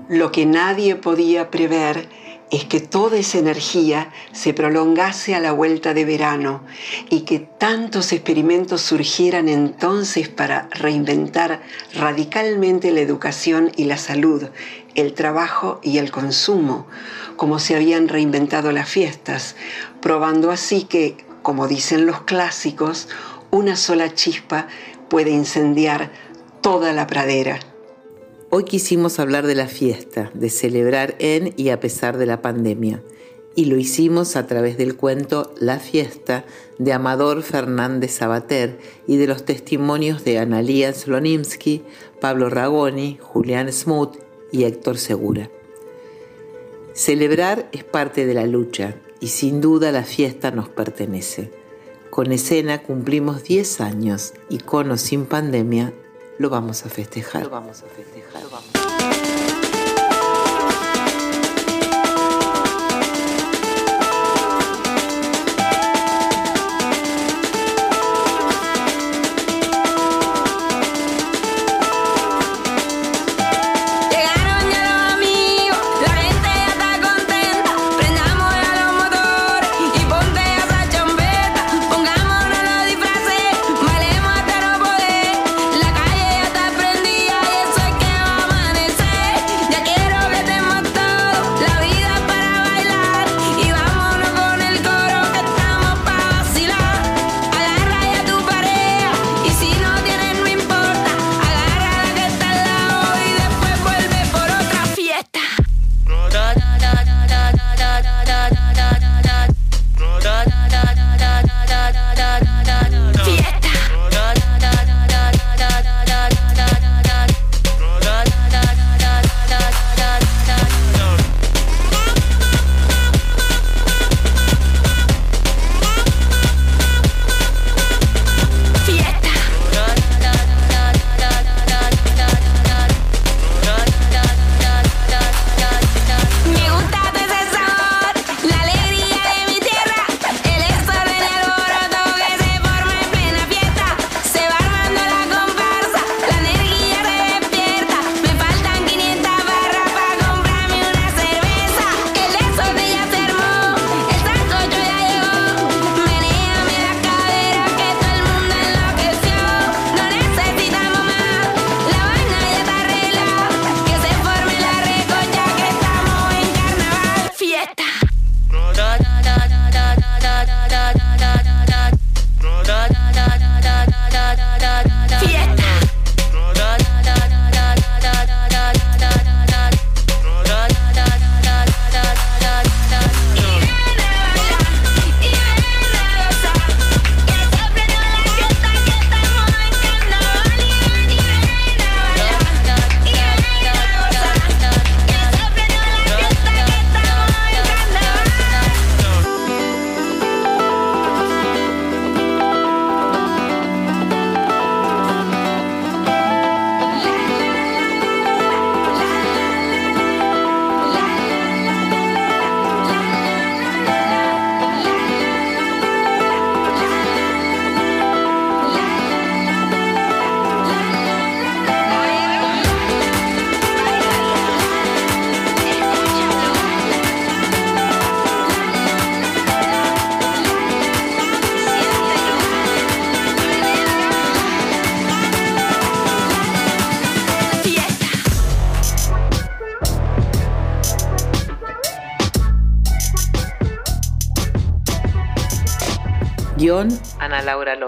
Lo 0.10 0.32
que 0.32 0.46
nadie 0.46 0.96
podía 0.96 1.52
prever 1.52 2.08
es 2.52 2.66
que 2.66 2.80
toda 2.80 3.18
esa 3.18 3.38
energía 3.38 4.12
se 4.32 4.54
prolongase 4.54 5.36
a 5.36 5.40
la 5.40 5.52
vuelta 5.52 5.94
de 5.94 6.04
verano 6.04 6.64
y 7.10 7.22
que 7.22 7.40
tantos 7.40 8.12
experimentos 8.12 8.82
surgieran 8.82 9.50
entonces 9.50 10.30
para 10.30 10.68
reinventar 10.72 11.62
radicalmente 11.94 12.92
la 12.92 13.02
educación 13.02 13.72
y 13.76 13.86
la 13.86 13.98
salud, 13.98 14.46
el 14.96 15.14
trabajo 15.14 15.80
y 15.84 16.00
el 16.00 16.10
consumo, 16.10 16.88
como 17.36 17.60
se 17.60 17.76
habían 17.76 18.08
reinventado 18.08 18.72
las 18.72 18.90
fiestas, 18.90 19.56
probando 20.02 20.50
así 20.50 20.84
que 20.84 21.18
como 21.44 21.68
dicen 21.68 22.06
los 22.06 22.22
clásicos, 22.22 23.08
una 23.52 23.76
sola 23.76 24.14
chispa 24.14 24.68
puede 25.10 25.32
incendiar 25.32 26.12
toda 26.62 26.94
la 26.94 27.08
pradera. 27.08 27.60
Hoy 28.52 28.64
quisimos 28.64 29.20
hablar 29.20 29.46
de 29.46 29.56
la 29.56 29.68
fiesta, 29.68 30.32
de 30.34 30.50
celebrar 30.50 31.16
en 31.20 31.54
y 31.58 31.70
a 31.70 31.80
pesar 31.80 32.18
de 32.18 32.26
la 32.26 32.42
pandemia. 32.42 33.04
Y 33.56 33.66
lo 33.66 33.78
hicimos 33.78 34.36
a 34.36 34.48
través 34.48 34.78
del 34.78 34.96
cuento 34.96 35.54
La 35.60 35.80
fiesta 35.80 36.46
de 36.78 36.94
Amador 36.94 37.44
Fernández 37.44 38.12
Sabater 38.12 38.80
y 39.06 39.18
de 39.18 39.28
los 39.28 39.44
testimonios 39.44 40.24
de 40.24 40.40
Analía 40.40 40.94
Slonimsky, 40.94 41.84
Pablo 42.22 42.50
Ragoni, 42.50 43.18
Julián 43.20 43.72
Smoot 43.72 44.18
y 44.52 44.64
Héctor 44.64 44.98
Segura. 44.98 45.50
Celebrar 46.94 47.70
es 47.72 47.84
parte 47.84 48.26
de 48.26 48.34
la 48.34 48.46
lucha 48.46 48.96
y 49.20 49.28
sin 49.28 49.62
duda 49.62 49.92
la 49.92 50.04
fiesta 50.04 50.52
nos 50.52 50.70
pertenece. 50.70 51.59
Con 52.10 52.32
escena 52.32 52.82
cumplimos 52.82 53.44
10 53.44 53.82
años 53.82 54.34
y 54.50 54.58
con 54.58 54.90
o 54.92 54.98
sin 54.98 55.26
pandemia 55.26 55.94
lo 56.40 56.50
vamos 56.50 56.86
a 56.86 56.90
festejar. 56.90 57.44
Lo 57.44 57.50
vamos 57.52 57.84
a 57.84 57.86
festejar. 57.86 58.09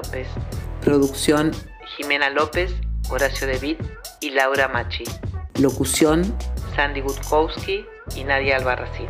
López. 0.03 0.27
Producción 0.83 1.51
Jimena 1.95 2.29
López, 2.29 2.73
Horacio 3.09 3.47
De 3.47 3.77
y 4.19 4.29
Laura 4.31 4.67
Machi. 4.67 5.03
Locución 5.59 6.35
Sandy 6.75 7.01
Gutkowski 7.01 7.85
y 8.15 8.23
Nadia 8.23 8.57
Albarracín. 8.57 9.07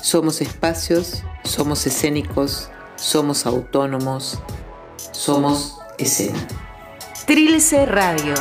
Somos 0.00 0.40
espacios, 0.40 1.24
somos 1.44 1.86
escénicos, 1.86 2.70
somos 2.96 3.46
autónomos, 3.46 4.38
somos 5.12 5.78
escena. 5.98 6.46
Trilce 7.26 7.84
Radio. 7.86 8.34